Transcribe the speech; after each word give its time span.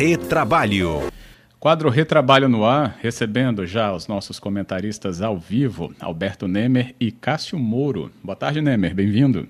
Retrabalho. 0.00 1.12
Quadro 1.58 1.90
Retrabalho 1.90 2.48
no 2.48 2.64
ar, 2.64 2.96
recebendo 3.02 3.66
já 3.66 3.92
os 3.92 4.08
nossos 4.08 4.38
comentaristas 4.40 5.20
ao 5.20 5.36
vivo, 5.36 5.94
Alberto 6.00 6.48
Nemer 6.48 6.94
e 6.98 7.12
Cássio 7.12 7.58
Moro. 7.58 8.10
Boa 8.24 8.34
tarde, 8.34 8.62
Nemer, 8.62 8.94
bem-vindo. 8.94 9.46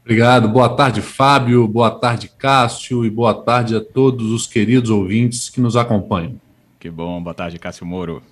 Obrigado, 0.00 0.48
boa 0.48 0.70
tarde, 0.70 1.00
Fábio, 1.00 1.64
boa 1.68 1.92
tarde, 1.92 2.28
Cássio, 2.36 3.06
e 3.06 3.08
boa 3.08 3.34
tarde 3.34 3.76
a 3.76 3.80
todos 3.80 4.32
os 4.32 4.48
queridos 4.48 4.90
ouvintes 4.90 5.48
que 5.48 5.60
nos 5.60 5.76
acompanham. 5.76 6.40
Que 6.80 6.90
bom, 6.90 7.22
boa 7.22 7.32
tarde, 7.32 7.56
Cássio 7.56 7.86
Moro. 7.86 8.24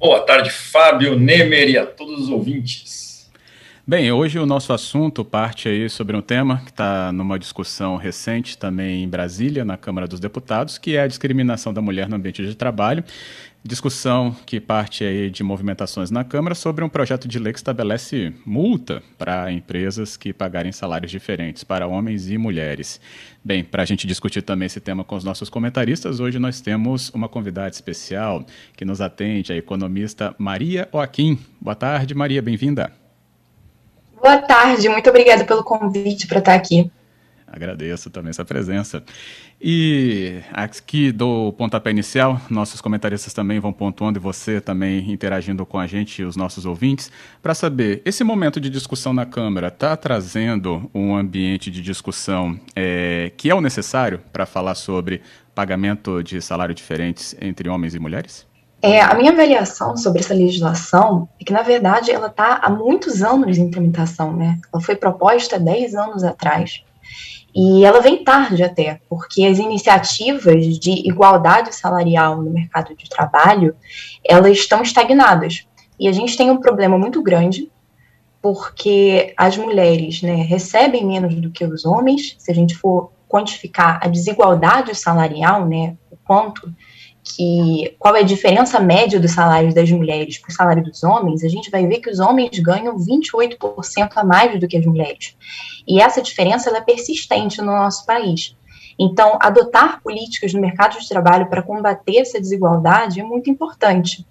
Boa 0.00 0.24
tarde, 0.24 0.48
Fábio, 0.48 1.20
Nemer 1.20 1.68
e 1.68 1.76
a 1.76 1.84
todos 1.84 2.22
os 2.22 2.28
ouvintes. 2.30 3.03
Bem, 3.86 4.10
hoje 4.10 4.38
o 4.38 4.46
nosso 4.46 4.72
assunto 4.72 5.22
parte 5.22 5.68
aí 5.68 5.90
sobre 5.90 6.16
um 6.16 6.22
tema 6.22 6.62
que 6.64 6.70
está 6.70 7.12
numa 7.12 7.38
discussão 7.38 7.98
recente 7.98 8.56
também 8.56 9.04
em 9.04 9.08
Brasília, 9.08 9.62
na 9.62 9.76
Câmara 9.76 10.08
dos 10.08 10.18
Deputados, 10.18 10.78
que 10.78 10.96
é 10.96 11.02
a 11.02 11.06
discriminação 11.06 11.70
da 11.70 11.82
mulher 11.82 12.08
no 12.08 12.16
ambiente 12.16 12.42
de 12.46 12.54
trabalho. 12.54 13.04
Discussão 13.62 14.34
que 14.46 14.58
parte 14.58 15.04
aí 15.04 15.28
de 15.28 15.42
movimentações 15.42 16.10
na 16.10 16.24
Câmara 16.24 16.54
sobre 16.54 16.82
um 16.82 16.88
projeto 16.88 17.28
de 17.28 17.38
lei 17.38 17.52
que 17.52 17.58
estabelece 17.58 18.32
multa 18.46 19.02
para 19.18 19.52
empresas 19.52 20.16
que 20.16 20.32
pagarem 20.32 20.72
salários 20.72 21.10
diferentes 21.12 21.62
para 21.62 21.86
homens 21.86 22.30
e 22.30 22.38
mulheres. 22.38 22.98
Bem, 23.44 23.62
para 23.62 23.82
a 23.82 23.86
gente 23.86 24.06
discutir 24.06 24.40
também 24.40 24.64
esse 24.64 24.80
tema 24.80 25.04
com 25.04 25.14
os 25.14 25.24
nossos 25.24 25.50
comentaristas, 25.50 26.20
hoje 26.20 26.38
nós 26.38 26.58
temos 26.58 27.10
uma 27.10 27.28
convidada 27.28 27.68
especial 27.68 28.46
que 28.74 28.84
nos 28.86 29.02
atende, 29.02 29.52
a 29.52 29.56
economista 29.56 30.34
Maria 30.38 30.88
Joaquim. 30.90 31.38
Boa 31.60 31.74
tarde, 31.74 32.14
Maria, 32.14 32.40
bem-vinda. 32.40 33.03
Boa 34.24 34.38
tarde, 34.38 34.88
muito 34.88 35.10
obrigada 35.10 35.44
pelo 35.44 35.62
convite 35.62 36.26
para 36.26 36.38
estar 36.38 36.54
aqui. 36.54 36.90
Agradeço 37.46 38.08
também 38.08 38.30
essa 38.30 38.42
presença. 38.42 39.04
E 39.60 40.40
aqui 40.50 41.12
do 41.12 41.52
pontapé 41.52 41.90
inicial, 41.90 42.40
nossos 42.48 42.80
comentaristas 42.80 43.34
também 43.34 43.60
vão 43.60 43.70
pontuando 43.70 44.18
e 44.18 44.22
você 44.22 44.62
também 44.62 45.12
interagindo 45.12 45.66
com 45.66 45.78
a 45.78 45.86
gente 45.86 46.22
e 46.22 46.24
os 46.24 46.36
nossos 46.36 46.64
ouvintes, 46.64 47.12
para 47.42 47.54
saber, 47.54 48.00
esse 48.02 48.24
momento 48.24 48.58
de 48.58 48.70
discussão 48.70 49.12
na 49.12 49.26
Câmara 49.26 49.68
está 49.68 49.94
trazendo 49.94 50.90
um 50.94 51.14
ambiente 51.14 51.70
de 51.70 51.82
discussão 51.82 52.58
é, 52.74 53.30
que 53.36 53.50
é 53.50 53.54
o 53.54 53.60
necessário 53.60 54.22
para 54.32 54.46
falar 54.46 54.74
sobre 54.74 55.20
pagamento 55.54 56.22
de 56.22 56.40
salário 56.40 56.74
diferentes 56.74 57.36
entre 57.42 57.68
homens 57.68 57.94
e 57.94 57.98
mulheres? 57.98 58.46
É, 58.86 59.00
a 59.00 59.14
minha 59.14 59.32
avaliação 59.32 59.96
sobre 59.96 60.20
essa 60.20 60.34
legislação 60.34 61.26
é 61.40 61.44
que, 61.44 61.54
na 61.54 61.62
verdade, 61.62 62.10
ela 62.10 62.26
está 62.26 62.60
há 62.62 62.68
muitos 62.68 63.22
anos 63.22 63.56
em 63.56 63.70
tramitação, 63.70 64.36
né? 64.36 64.58
Ela 64.70 64.82
foi 64.82 64.94
proposta 64.94 65.58
10 65.58 65.94
anos 65.94 66.22
atrás. 66.22 66.84
E 67.54 67.82
ela 67.82 68.02
vem 68.02 68.22
tarde 68.22 68.62
até, 68.62 69.00
porque 69.08 69.46
as 69.46 69.58
iniciativas 69.58 70.78
de 70.78 71.08
igualdade 71.08 71.74
salarial 71.74 72.42
no 72.42 72.50
mercado 72.50 72.94
de 72.94 73.08
trabalho, 73.08 73.74
elas 74.22 74.58
estão 74.58 74.82
estagnadas. 74.82 75.66
E 75.98 76.06
a 76.06 76.12
gente 76.12 76.36
tem 76.36 76.50
um 76.50 76.60
problema 76.60 76.98
muito 76.98 77.22
grande, 77.22 77.72
porque 78.42 79.32
as 79.34 79.56
mulheres 79.56 80.20
né, 80.20 80.42
recebem 80.42 81.06
menos 81.06 81.34
do 81.36 81.50
que 81.50 81.64
os 81.64 81.86
homens, 81.86 82.36
se 82.38 82.52
a 82.52 82.54
gente 82.54 82.74
for 82.74 83.12
quantificar 83.26 83.98
a 84.02 84.08
desigualdade 84.08 84.94
salarial, 84.94 85.66
né, 85.66 85.96
o 86.10 86.18
quanto 86.22 86.70
que 87.24 87.96
qual 87.98 88.14
é 88.14 88.20
a 88.20 88.24
diferença 88.24 88.78
média 88.78 89.18
dos 89.18 89.32
salários 89.32 89.72
das 89.72 89.90
mulheres 89.90 90.36
para 90.36 90.50
o 90.50 90.52
salário 90.52 90.84
dos 90.84 91.02
homens, 91.02 91.42
a 91.42 91.48
gente 91.48 91.70
vai 91.70 91.86
ver 91.86 92.00
que 92.00 92.10
os 92.10 92.20
homens 92.20 92.58
ganham 92.58 92.96
28% 92.98 94.10
a 94.14 94.22
mais 94.24 94.60
do 94.60 94.68
que 94.68 94.76
as 94.76 94.84
mulheres. 94.84 95.34
E 95.88 96.00
essa 96.00 96.20
diferença 96.20 96.70
é 96.70 96.80
persistente 96.82 97.58
no 97.60 97.72
nosso 97.72 98.04
país. 98.04 98.54
Então, 98.98 99.38
adotar 99.40 100.02
políticas 100.02 100.52
no 100.52 100.60
mercado 100.60 100.98
de 101.00 101.08
trabalho 101.08 101.48
para 101.48 101.62
combater 101.62 102.18
essa 102.18 102.38
desigualdade 102.38 103.20
é 103.20 103.24
muito 103.24 103.50
importante. 103.50 104.24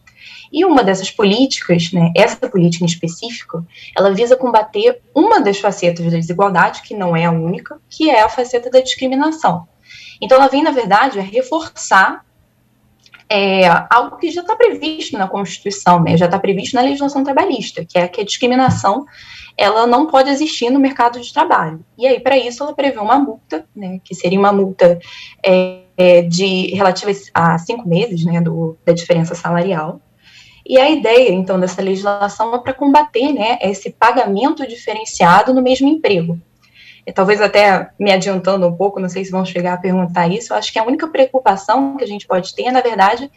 E 0.51 0.63
uma 0.63 0.83
dessas 0.83 1.09
políticas, 1.09 1.91
né, 1.91 2.11
essa 2.15 2.47
política 2.47 2.85
em 2.85 2.87
específico, 2.87 3.65
ela 3.97 4.13
visa 4.13 4.37
combater 4.37 5.01
uma 5.13 5.41
das 5.41 5.59
facetas 5.59 6.05
da 6.05 6.17
desigualdade, 6.17 6.83
que 6.83 6.95
não 6.95 7.15
é 7.15 7.25
a 7.25 7.31
única, 7.31 7.81
que 7.89 8.09
é 8.09 8.21
a 8.21 8.29
faceta 8.29 8.69
da 8.69 8.79
discriminação. 8.79 9.67
Então, 10.21 10.37
ela 10.37 10.47
vem, 10.47 10.63
na 10.63 10.71
verdade, 10.71 11.19
a 11.19 11.23
reforçar 11.23 12.23
é 13.29 13.67
algo 13.89 14.17
que 14.17 14.31
já 14.31 14.41
está 14.41 14.55
previsto 14.55 15.17
na 15.17 15.27
Constituição, 15.27 16.01
né, 16.01 16.17
já 16.17 16.25
está 16.25 16.39
previsto 16.39 16.75
na 16.75 16.81
legislação 16.81 17.23
trabalhista, 17.23 17.85
que 17.85 17.97
é 17.97 18.07
que 18.07 18.21
a 18.21 18.25
discriminação 18.25 19.05
ela 19.57 19.85
não 19.85 20.07
pode 20.07 20.29
existir 20.29 20.69
no 20.69 20.79
mercado 20.79 21.19
de 21.19 21.31
trabalho. 21.31 21.83
E 21.97 22.07
aí, 22.07 22.19
para 22.19 22.37
isso, 22.37 22.63
ela 22.63 22.73
prevê 22.73 22.99
uma 22.99 23.19
multa, 23.19 23.65
né, 23.75 23.99
que 24.03 24.15
seria 24.15 24.39
uma 24.39 24.51
multa 24.51 24.99
é, 25.45 25.81
é, 25.95 26.21
de 26.23 26.73
relativa 26.73 27.11
a 27.33 27.57
cinco 27.59 27.87
meses 27.87 28.25
né, 28.25 28.41
do, 28.41 28.75
da 28.85 28.93
diferença 28.93 29.35
salarial. 29.35 30.01
E 30.65 30.79
a 30.79 30.89
ideia, 30.89 31.31
então, 31.31 31.59
dessa 31.59 31.81
legislação 31.81 32.55
é 32.55 32.59
para 32.59 32.73
combater 32.73 33.31
né, 33.31 33.59
esse 33.61 33.91
pagamento 33.91 34.65
diferenciado 34.67 35.53
no 35.53 35.61
mesmo 35.61 35.87
emprego 35.87 36.39
talvez 37.11 37.41
até 37.41 37.89
me 37.99 38.11
adiantando 38.11 38.67
um 38.67 38.75
pouco, 38.75 38.99
não 38.99 39.09
sei 39.09 39.25
se 39.25 39.31
vão 39.31 39.45
chegar 39.45 39.73
a 39.73 39.77
perguntar 39.77 40.27
isso, 40.27 40.53
eu 40.53 40.57
acho 40.57 40.71
que 40.71 40.79
a 40.79 40.85
única 40.85 41.07
preocupação 41.07 41.97
que 41.97 42.03
a 42.03 42.07
gente 42.07 42.27
pode 42.27 42.55
ter, 42.55 42.71
na 42.71 42.81
verdade, 42.81 43.29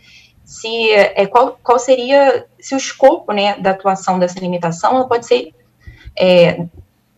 se 0.45 0.93
é, 0.93 1.27
qual, 1.27 1.59
qual 1.63 1.79
seria, 1.79 2.47
se 2.61 2.75
o 2.75 2.79
escopo 2.79 3.33
né, 3.33 3.59
da 3.59 3.71
atuação 3.71 4.19
dessa 4.19 4.39
limitação, 4.39 5.09
pode 5.09 5.27
ser, 5.27 5.53
é, 6.17 6.67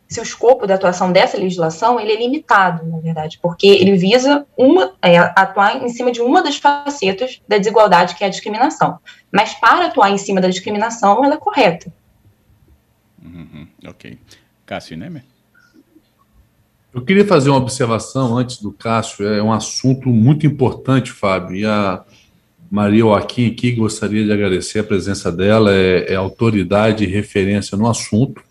se 0.09 0.19
o 0.19 0.23
escopo 0.23 0.67
da 0.67 0.77
atuação 0.77 1.13
dessa 1.13 1.37
legislação, 1.37 2.01
ele 2.01 2.13
é 2.13 2.17
limitado, 2.17 2.87
na 2.87 2.99
verdade, 2.99 3.39
porque 3.43 3.67
ele 3.67 3.99
visa 3.99 4.47
uma, 4.57 4.95
é, 5.03 5.19
atuar 5.19 5.85
em 5.85 5.89
cima 5.91 6.11
de 6.11 6.23
uma 6.23 6.43
das 6.43 6.57
facetas 6.57 7.43
da 7.47 7.59
desigualdade, 7.59 8.15
que 8.15 8.25
é 8.25 8.27
a 8.27 8.31
discriminação. 8.31 8.99
Mas 9.31 9.53
para 9.55 9.87
atuar 9.87 10.11
em 10.11 10.17
cima 10.17 10.41
da 10.41 10.49
discriminação, 10.49 11.23
ela 11.23 11.35
é 11.35 11.39
correta. 11.39 11.93
Uhum, 13.23 13.69
ok. 13.87 14.19
Cássio 14.65 14.97
Nemer? 14.97 15.23
Eu 16.93 17.03
queria 17.03 17.27
fazer 17.27 17.51
uma 17.51 17.59
observação 17.59 18.37
antes 18.37 18.63
do 18.63 18.73
Cássio, 18.73 19.27
é 19.27 19.43
um 19.43 19.53
assunto 19.53 20.09
muito 20.09 20.47
importante, 20.47 21.13
Fábio, 21.13 21.55
e 21.55 21.67
a 21.67 22.03
Maria 22.71 23.01
Joaquim 23.01 23.47
aqui 23.47 23.73
gostaria 23.73 24.25
de 24.25 24.33
agradecer 24.33 24.79
a 24.79 24.85
presença 24.85 25.31
dela, 25.31 25.71
é, 25.71 26.13
é 26.13 26.15
autoridade 26.15 27.05
e 27.05 27.07
referência 27.07 27.77
no 27.77 27.87
assunto, 27.87 28.43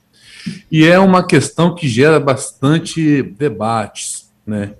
e 0.71 0.85
é 0.85 0.99
uma 0.99 1.25
questão 1.25 1.73
que 1.73 1.87
gera 1.87 2.19
bastante 2.19 3.23
debates, 3.23 4.29
né? 4.45 4.75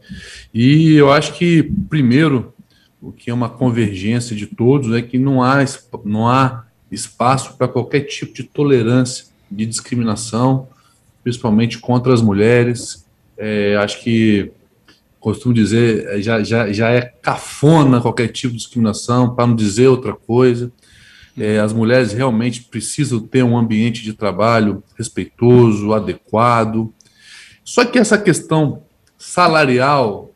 E 0.54 0.94
eu 0.94 1.12
acho 1.12 1.34
que, 1.34 1.64
primeiro, 1.90 2.54
o 3.02 3.12
que 3.12 3.32
é 3.32 3.34
uma 3.34 3.50
convergência 3.50 4.36
de 4.36 4.46
todos 4.46 4.96
é 4.96 5.02
que 5.02 5.18
não 5.18 5.42
há, 5.42 5.66
não 6.06 6.28
há 6.28 6.64
espaço 6.92 7.58
para 7.58 7.68
qualquer 7.68 8.02
tipo 8.02 8.34
de 8.34 8.44
tolerância, 8.44 9.26
de 9.50 9.66
discriminação, 9.66 10.68
principalmente 11.24 11.80
contra 11.80 12.14
as 12.14 12.22
mulheres, 12.22 13.07
é, 13.38 13.76
acho 13.78 14.02
que 14.02 14.52
costumo 15.20 15.54
dizer, 15.54 16.08
é, 16.08 16.22
já, 16.22 16.42
já, 16.44 16.72
já 16.72 16.90
é 16.90 17.02
cafona 17.02 18.02
qualquer 18.02 18.30
tipo 18.30 18.54
de 18.54 18.60
discriminação, 18.60 19.36
para 19.36 19.48
não 19.48 19.56
dizer 19.56 19.88
outra 19.88 20.14
coisa. 20.14 20.72
É, 21.38 21.60
as 21.60 21.74
mulheres 21.74 22.14
realmente 22.14 22.64
precisam 22.64 23.20
ter 23.20 23.44
um 23.44 23.58
ambiente 23.58 24.04
de 24.04 24.14
trabalho 24.14 24.84
respeitoso, 24.98 25.94
adequado. 25.94 26.92
Só 27.64 27.86
que 27.86 28.00
essa 28.00 28.18
questão 28.18 28.82
salarial, 29.18 30.32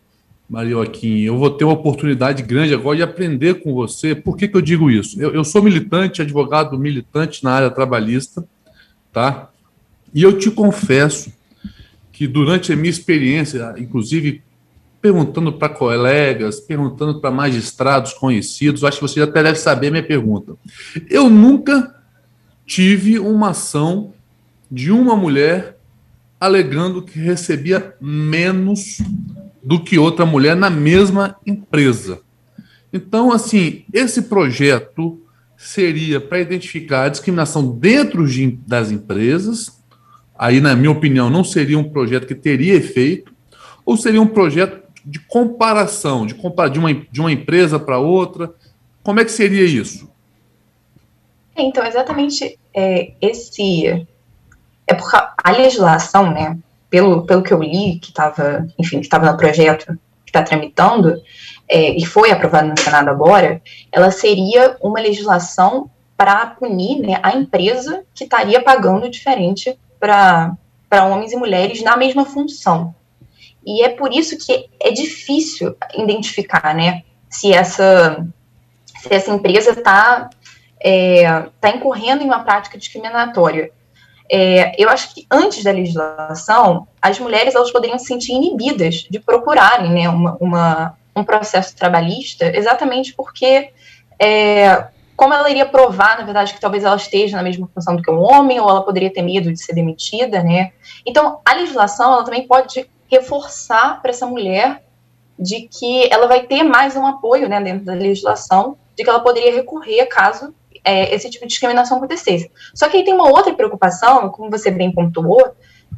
Maria 0.48 0.72
Joaquim, 0.72 1.22
eu 1.22 1.38
vou 1.38 1.50
ter 1.50 1.64
uma 1.64 1.74
oportunidade 1.74 2.44
grande 2.44 2.74
agora 2.74 2.98
de 2.98 3.04
aprender 3.04 3.62
com 3.62 3.74
você. 3.74 4.14
Por 4.14 4.36
que, 4.36 4.48
que 4.48 4.58
eu 4.58 4.62
digo 4.62 4.92
isso? 4.92 5.20
Eu, 5.20 5.34
eu 5.34 5.44
sou 5.44 5.64
militante, 5.64 6.22
advogado 6.22 6.78
militante 6.78 7.44
na 7.44 7.54
área 7.54 7.72
trabalhista, 7.72 8.46
tá? 9.12 9.50
E 10.14 10.22
eu 10.22 10.38
te 10.38 10.52
confesso 10.52 11.32
que 12.22 12.28
durante 12.28 12.72
a 12.72 12.76
minha 12.76 12.92
experiência, 12.92 13.74
inclusive 13.80 14.44
perguntando 15.02 15.54
para 15.54 15.74
colegas, 15.74 16.60
perguntando 16.60 17.20
para 17.20 17.32
magistrados 17.32 18.14
conhecidos, 18.14 18.84
acho 18.84 18.98
que 18.98 19.02
você 19.02 19.22
até 19.22 19.42
deve 19.42 19.58
saber 19.58 19.90
minha 19.90 20.06
pergunta. 20.06 20.54
Eu 21.10 21.32
nunca 21.32 21.96
tive 22.64 23.18
uma 23.18 23.50
ação 23.50 24.14
de 24.70 24.92
uma 24.92 25.16
mulher 25.16 25.80
alegando 26.40 27.02
que 27.02 27.18
recebia 27.18 27.96
menos 28.00 29.00
do 29.64 29.84
que 29.84 29.98
outra 29.98 30.24
mulher 30.24 30.56
na 30.56 30.70
mesma 30.70 31.38
empresa. 31.44 32.22
Então, 32.94 33.32
assim, 33.32 33.84
esse 33.92 34.22
projeto 34.22 35.20
seria 35.58 36.22
para 36.22 36.40
identificar 36.40 37.06
a 37.06 37.10
discriminação 37.10 37.68
dentro 37.80 38.28
de, 38.28 38.60
das 38.68 38.92
empresas, 38.92 39.81
aí, 40.42 40.60
na 40.60 40.76
minha 40.76 40.90
opinião, 40.90 41.30
não 41.30 41.44
seria 41.44 41.78
um 41.78 41.84
projeto 41.84 42.26
que 42.26 42.34
teria 42.34 42.74
efeito, 42.74 43.32
ou 43.86 43.96
seria 43.96 44.20
um 44.20 44.26
projeto 44.26 44.82
de 45.06 45.20
comparação, 45.20 46.26
de, 46.26 46.34
compar 46.34 46.68
de, 46.68 46.80
uma, 46.80 46.92
de 46.92 47.22
uma 47.22 47.32
empresa 47.32 47.80
para 47.80 48.00
outra? 48.00 48.52
Como 49.04 49.20
é 49.20 49.24
que 49.24 49.32
seria 49.32 49.64
isso? 49.64 50.10
Então, 51.56 51.86
exatamente 51.86 52.58
é, 52.74 53.12
esse. 53.22 54.08
É 54.88 54.96
porque 54.96 55.16
a 55.16 55.52
legislação, 55.52 56.32
né, 56.32 56.58
pelo, 56.90 57.24
pelo 57.24 57.44
que 57.44 57.54
eu 57.54 57.62
li, 57.62 58.00
que 58.00 58.10
estava, 58.10 58.68
enfim, 58.80 58.98
que 59.00 59.06
estava 59.06 59.32
no 59.32 59.38
projeto 59.38 59.96
está 60.26 60.42
tramitando, 60.42 61.22
é, 61.68 61.92
e 61.92 62.04
foi 62.04 62.32
aprovada 62.32 62.68
no 62.68 62.80
Senado 62.80 63.10
agora, 63.10 63.62
ela 63.92 64.10
seria 64.10 64.76
uma 64.82 65.00
legislação 65.00 65.92
para 66.18 66.48
punir 66.48 67.00
né, 67.00 67.20
a 67.22 67.36
empresa 67.36 68.04
que 68.16 68.24
estaria 68.24 68.62
pagando 68.62 69.10
diferente 69.10 69.78
para 70.02 71.06
homens 71.06 71.32
e 71.32 71.38
mulheres 71.38 71.82
na 71.82 71.96
mesma 71.96 72.26
função. 72.26 72.94
E 73.66 73.84
é 73.86 73.90
por 73.90 74.12
isso 74.12 74.38
que 74.38 74.70
é 74.80 74.92
difícil 74.92 75.76
identificar 75.96 76.76
né, 76.76 77.04
se, 77.30 77.54
essa, 77.54 78.28
se 79.02 79.14
essa 79.14 79.32
empresa 79.32 79.72
está 79.72 80.30
é, 80.84 81.46
tá 81.62 81.70
incorrendo 81.70 82.24
em 82.24 82.26
uma 82.26 82.44
prática 82.44 82.78
discriminatória. 82.78 83.72
É, 84.30 84.82
eu 84.82 84.90
acho 84.90 85.14
que 85.14 85.28
antes 85.30 85.64
da 85.64 85.72
legislação, 85.72 86.88
as 87.02 87.20
mulheres 87.20 87.54
elas 87.54 87.72
poderiam 87.72 88.00
se 88.00 88.06
sentir 88.06 88.34
inibidas 88.34 89.06
de 89.10 89.20
procurarem 89.20 89.92
né, 89.92 90.10
uma, 90.10 90.38
uma 90.40 90.98
um 91.16 91.24
processo 91.24 91.76
trabalhista, 91.76 92.46
exatamente 92.56 93.14
porque 93.14 93.70
é, 94.18 94.88
como 95.22 95.36
ela 95.36 95.52
iria 95.52 95.68
provar, 95.68 96.18
na 96.18 96.26
verdade, 96.26 96.52
que 96.52 96.60
talvez 96.60 96.84
ela 96.84 96.96
esteja 96.96 97.38
na 97.38 97.44
mesma 97.44 97.70
função 97.72 97.96
do 97.96 98.02
que 98.02 98.10
um 98.10 98.20
homem, 98.20 98.60
ou 98.60 98.68
ela 98.68 98.82
poderia 98.82 99.14
ter 99.14 99.22
medo 99.22 99.54
de 99.54 99.64
ser 99.64 99.72
demitida, 99.72 100.42
né? 100.42 100.72
Então, 101.06 101.40
a 101.46 101.54
legislação, 101.54 102.12
ela 102.12 102.24
também 102.24 102.48
pode 102.48 102.90
reforçar 103.08 104.02
para 104.02 104.10
essa 104.10 104.26
mulher 104.26 104.84
de 105.38 105.68
que 105.68 106.12
ela 106.12 106.26
vai 106.26 106.48
ter 106.48 106.64
mais 106.64 106.96
um 106.96 107.06
apoio, 107.06 107.48
né, 107.48 107.62
dentro 107.62 107.86
da 107.86 107.94
legislação, 107.94 108.80
de 108.98 109.04
que 109.04 109.10
ela 109.12 109.20
poderia 109.20 109.54
recorrer 109.54 110.08
caso 110.08 110.56
é, 110.84 111.14
esse 111.14 111.30
tipo 111.30 111.46
de 111.46 111.50
discriminação 111.50 111.98
acontecesse. 111.98 112.50
Só 112.74 112.90
que 112.90 112.98
aí 112.98 113.04
tem 113.04 113.14
uma 113.14 113.30
outra 113.30 113.54
preocupação, 113.54 114.28
como 114.30 114.50
você 114.50 114.72
bem 114.72 114.92
pontuou, 114.92 115.54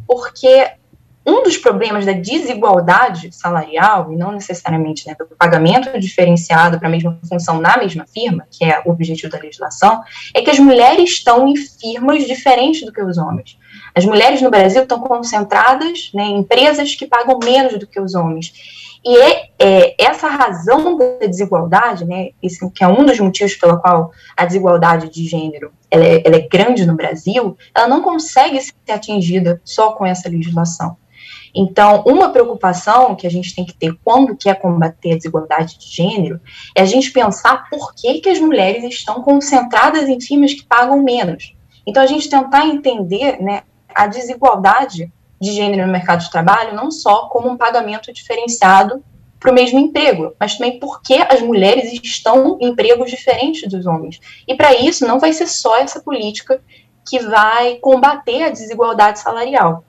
porque 0.05 0.69
um 1.25 1.43
dos 1.43 1.57
problemas 1.57 2.05
da 2.05 2.11
desigualdade 2.11 3.31
salarial, 3.31 4.11
e 4.11 4.15
não 4.15 4.31
necessariamente 4.31 5.07
né, 5.07 5.15
do 5.17 5.35
pagamento 5.37 5.97
diferenciado 5.99 6.77
para 6.77 6.87
a 6.87 6.91
mesma 6.91 7.17
função 7.27 7.61
na 7.61 7.77
mesma 7.77 8.05
firma, 8.05 8.45
que 8.51 8.65
é 8.65 8.81
o 8.85 8.91
objetivo 8.91 9.31
da 9.31 9.39
legislação, 9.39 10.03
é 10.33 10.41
que 10.41 10.49
as 10.49 10.59
mulheres 10.59 11.11
estão 11.11 11.47
em 11.47 11.55
firmas 11.55 12.25
diferentes 12.25 12.85
do 12.85 12.91
que 12.91 13.01
os 13.01 13.17
homens. 13.17 13.57
As 13.95 14.05
mulheres 14.05 14.41
no 14.41 14.49
Brasil 14.49 14.83
estão 14.83 14.99
concentradas 14.99 16.11
né, 16.13 16.23
em 16.23 16.39
empresas 16.39 16.95
que 16.95 17.07
pagam 17.07 17.39
menos 17.43 17.79
do 17.79 17.87
que 17.87 17.99
os 17.99 18.15
homens. 18.15 18.53
E 19.05 19.17
é, 19.17 19.49
é, 19.59 19.95
essa 19.99 20.27
razão 20.27 20.97
da 20.97 21.27
desigualdade, 21.27 22.05
né, 22.05 22.29
esse, 22.41 22.69
que 22.71 22.83
é 22.83 22.87
um 22.87 23.05
dos 23.05 23.19
motivos 23.19 23.53
pelo 23.55 23.77
qual 23.79 24.11
a 24.35 24.45
desigualdade 24.45 25.09
de 25.09 25.25
gênero 25.25 25.73
ela 25.91 26.05
é, 26.05 26.23
ela 26.25 26.35
é 26.37 26.47
grande 26.47 26.85
no 26.85 26.95
Brasil, 26.95 27.55
ela 27.75 27.87
não 27.87 28.01
consegue 28.01 28.59
ser 28.59 28.73
atingida 28.89 29.61
só 29.63 29.91
com 29.91 30.05
essa 30.05 30.27
legislação. 30.27 30.97
Então, 31.55 32.03
uma 32.07 32.29
preocupação 32.29 33.15
que 33.15 33.27
a 33.27 33.29
gente 33.29 33.53
tem 33.53 33.63
que 33.63 33.73
ter 33.73 33.95
quando 34.03 34.35
quer 34.35 34.59
combater 34.59 35.13
a 35.13 35.17
desigualdade 35.17 35.77
de 35.77 35.87
gênero 35.87 36.41
é 36.75 36.81
a 36.81 36.85
gente 36.85 37.11
pensar 37.11 37.69
por 37.69 37.93
que, 37.93 38.19
que 38.19 38.29
as 38.29 38.39
mulheres 38.39 38.83
estão 38.83 39.21
concentradas 39.21 40.09
em 40.09 40.19
firmas 40.19 40.53
que 40.53 40.65
pagam 40.65 41.03
menos. 41.03 41.55
Então, 41.85 42.01
a 42.01 42.07
gente 42.07 42.29
tentar 42.29 42.65
entender 42.65 43.41
né, 43.41 43.63
a 43.93 44.07
desigualdade 44.07 45.11
de 45.39 45.51
gênero 45.51 45.85
no 45.85 45.91
mercado 45.91 46.21
de 46.21 46.31
trabalho 46.31 46.75
não 46.75 46.89
só 46.89 47.27
como 47.27 47.49
um 47.49 47.57
pagamento 47.57 48.11
diferenciado 48.13 49.03
para 49.39 49.51
o 49.51 49.53
mesmo 49.53 49.77
emprego, 49.77 50.33
mas 50.39 50.55
também 50.55 50.79
porque 50.79 51.15
as 51.15 51.41
mulheres 51.41 51.91
estão 52.01 52.57
em 52.61 52.69
empregos 52.69 53.11
diferentes 53.11 53.69
dos 53.69 53.85
homens. 53.85 54.21
E 54.47 54.55
para 54.55 54.73
isso, 54.73 55.05
não 55.05 55.19
vai 55.19 55.33
ser 55.33 55.47
só 55.47 55.77
essa 55.77 55.99
política 55.99 56.61
que 57.05 57.19
vai 57.19 57.75
combater 57.75 58.43
a 58.43 58.49
desigualdade 58.49 59.19
salarial. 59.19 59.83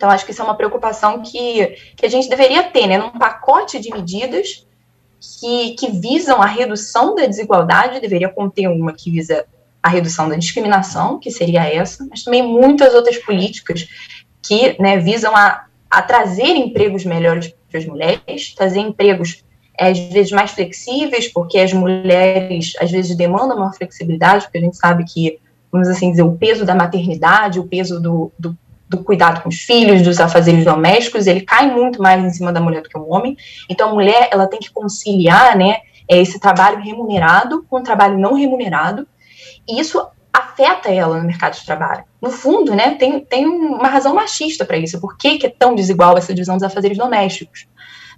Então, 0.00 0.08
acho 0.08 0.24
que 0.24 0.30
isso 0.30 0.40
é 0.40 0.44
uma 0.46 0.54
preocupação 0.54 1.20
que, 1.20 1.76
que 1.94 2.06
a 2.06 2.08
gente 2.08 2.26
deveria 2.26 2.62
ter, 2.62 2.86
né, 2.86 2.96
num 2.96 3.10
pacote 3.10 3.78
de 3.78 3.90
medidas 3.90 4.66
que, 5.20 5.72
que 5.72 5.90
visam 5.90 6.40
a 6.40 6.46
redução 6.46 7.14
da 7.14 7.26
desigualdade, 7.26 8.00
deveria 8.00 8.30
conter 8.30 8.66
uma 8.66 8.94
que 8.94 9.10
visa 9.10 9.44
a 9.82 9.90
redução 9.90 10.26
da 10.26 10.36
discriminação, 10.36 11.18
que 11.18 11.30
seria 11.30 11.66
essa, 11.66 12.06
mas 12.08 12.24
também 12.24 12.42
muitas 12.42 12.94
outras 12.94 13.18
políticas 13.18 13.86
que 14.42 14.74
né, 14.80 14.96
visam 14.96 15.36
a, 15.36 15.66
a 15.90 16.00
trazer 16.00 16.48
empregos 16.48 17.04
melhores 17.04 17.54
para 17.68 17.78
as 17.78 17.84
mulheres, 17.84 18.54
trazer 18.54 18.80
empregos 18.80 19.44
às 19.78 19.98
vezes 19.98 20.32
mais 20.32 20.52
flexíveis, 20.52 21.28
porque 21.28 21.58
as 21.58 21.74
mulheres 21.74 22.72
às 22.80 22.90
vezes 22.90 23.14
demandam 23.14 23.58
uma 23.58 23.74
flexibilidade, 23.74 24.44
porque 24.44 24.56
a 24.56 24.62
gente 24.62 24.78
sabe 24.78 25.04
que, 25.04 25.38
vamos 25.70 25.88
assim 25.88 26.10
dizer, 26.10 26.22
o 26.22 26.38
peso 26.38 26.64
da 26.64 26.74
maternidade, 26.74 27.60
o 27.60 27.68
peso 27.68 28.00
do, 28.00 28.32
do 28.38 28.56
do 28.90 29.04
cuidado 29.04 29.40
com 29.40 29.48
os 29.48 29.60
filhos, 29.60 30.02
dos 30.02 30.18
afazeres 30.18 30.64
domésticos, 30.64 31.28
ele 31.28 31.42
cai 31.42 31.70
muito 31.70 32.02
mais 32.02 32.22
em 32.24 32.30
cima 32.30 32.52
da 32.52 32.60
mulher 32.60 32.82
do 32.82 32.88
que 32.88 32.98
o 32.98 33.08
homem. 33.08 33.36
Então, 33.68 33.90
a 33.90 33.94
mulher, 33.94 34.28
ela 34.32 34.48
tem 34.48 34.58
que 34.58 34.70
conciliar, 34.70 35.56
né, 35.56 35.78
esse 36.08 36.40
trabalho 36.40 36.80
remunerado 36.80 37.64
com 37.70 37.76
o 37.76 37.82
trabalho 37.82 38.18
não 38.18 38.34
remunerado, 38.34 39.06
e 39.68 39.78
isso 39.78 40.04
afeta 40.32 40.92
ela 40.92 41.18
no 41.18 41.24
mercado 41.24 41.54
de 41.54 41.64
trabalho. 41.64 42.02
No 42.20 42.30
fundo, 42.30 42.74
né, 42.74 42.96
tem, 42.96 43.20
tem 43.20 43.46
uma 43.46 43.88
razão 43.88 44.12
machista 44.12 44.64
para 44.64 44.76
isso. 44.76 45.00
Por 45.00 45.16
que, 45.16 45.38
que 45.38 45.46
é 45.46 45.54
tão 45.56 45.76
desigual 45.76 46.18
essa 46.18 46.34
divisão 46.34 46.56
dos 46.56 46.64
afazeres 46.64 46.98
domésticos? 46.98 47.68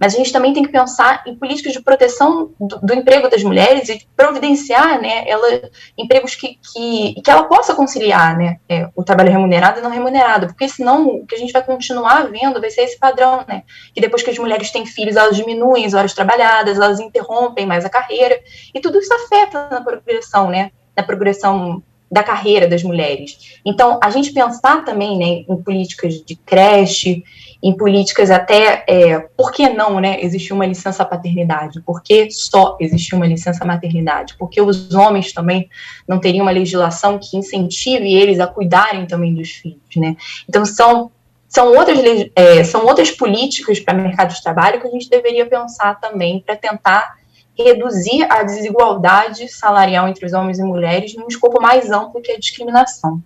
Mas 0.03 0.15
a 0.15 0.17
gente 0.17 0.33
também 0.33 0.53
tem 0.53 0.65
que 0.65 0.73
pensar 0.73 1.23
em 1.25 1.37
políticas 1.37 1.73
de 1.73 1.81
proteção 1.81 2.51
do, 2.59 2.81
do 2.81 2.93
emprego 2.93 3.31
das 3.31 3.45
mulheres 3.45 3.89
e 3.89 4.05
providenciar, 4.17 5.01
né, 5.01 5.23
ela, 5.29 5.71
empregos 5.97 6.35
que, 6.35 6.59
que, 6.61 7.23
que 7.23 7.31
ela 7.31 7.45
possa 7.45 7.73
conciliar, 7.73 8.37
né, 8.37 8.59
é, 8.69 8.89
o 8.97 9.05
trabalho 9.05 9.31
remunerado 9.31 9.79
e 9.79 9.83
não 9.83 9.91
remunerado, 9.91 10.49
porque 10.49 10.69
senão 10.69 11.07
o 11.07 11.25
que 11.25 11.37
a 11.37 11.39
gente 11.39 11.53
vai 11.53 11.63
continuar 11.63 12.29
vendo 12.29 12.61
vai 12.61 12.69
ser 12.69 12.81
esse 12.81 12.99
padrão, 12.99 13.45
né, 13.47 13.63
que 13.95 14.01
depois 14.01 14.25
que 14.25 14.31
as 14.31 14.39
mulheres 14.39 14.73
têm 14.73 14.85
filhos, 14.85 15.15
elas 15.15 15.37
diminuem 15.37 15.87
as 15.87 15.95
horas 15.95 16.13
trabalhadas, 16.13 16.79
elas 16.79 16.99
interrompem 16.99 17.65
mais 17.65 17.85
a 17.85 17.89
carreira, 17.89 18.41
e 18.75 18.81
tudo 18.81 18.99
isso 18.99 19.15
afeta 19.15 19.69
na 19.71 19.83
progressão, 19.83 20.51
né, 20.51 20.73
na 20.97 21.05
progressão 21.05 21.81
da 22.11 22.25
carreira 22.25 22.67
das 22.67 22.83
mulheres. 22.83 23.61
Então, 23.65 24.01
a 24.03 24.11
gente 24.11 24.33
pensar 24.33 24.85
também 24.85 25.17
né, 25.17 25.45
em 25.49 25.63
políticas 25.63 26.21
de 26.23 26.35
creche, 26.35 27.23
em 27.63 27.77
políticas 27.77 28.29
até, 28.29 28.85
é, 28.89 29.21
por 29.37 29.53
que 29.53 29.69
não 29.69 30.01
né, 30.01 30.21
existir 30.21 30.53
uma 30.53 30.67
licença 30.67 31.05
paternidade? 31.05 31.81
Por 31.83 32.03
que 32.03 32.29
só 32.31 32.77
existir 32.81 33.15
uma 33.15 33.27
licença 33.27 33.65
maternidade? 33.65 34.35
Porque 34.37 34.61
os 34.61 34.93
homens 34.93 35.33
também 35.33 35.71
não 36.09 36.19
teriam 36.19 36.43
uma 36.43 36.51
legislação 36.51 37.19
que 37.19 37.37
incentive 37.37 38.13
eles 38.13 38.41
a 38.41 38.49
cuidarem 38.49 39.07
também 39.07 39.33
dos 39.33 39.51
filhos, 39.51 39.97
né? 39.97 40.17
Então, 40.49 40.65
são 40.65 41.11
são 41.49 41.77
outras, 41.77 41.99
é, 42.35 42.65
são 42.65 42.87
outras 42.87 43.11
políticas 43.11 43.79
para 43.79 43.99
o 43.99 44.01
mercado 44.01 44.33
de 44.33 44.43
trabalho 44.43 44.81
que 44.81 44.87
a 44.87 44.91
gente 44.91 45.11
deveria 45.11 45.45
pensar 45.45 46.01
também 46.01 46.41
para 46.41 46.57
tentar 46.57 47.17
reduzir 47.55 48.25
a 48.31 48.43
desigualdade 48.43 49.47
salarial 49.49 50.09
entre 50.09 50.25
os 50.25 50.33
homens 50.33 50.59
e 50.59 50.63
mulheres 50.63 51.15
num 51.15 51.29
escopo 51.29 51.61
mais 51.61 51.91
amplo 51.91 52.23
que 52.23 52.33
a 52.33 52.39
discriminação. 52.39 53.23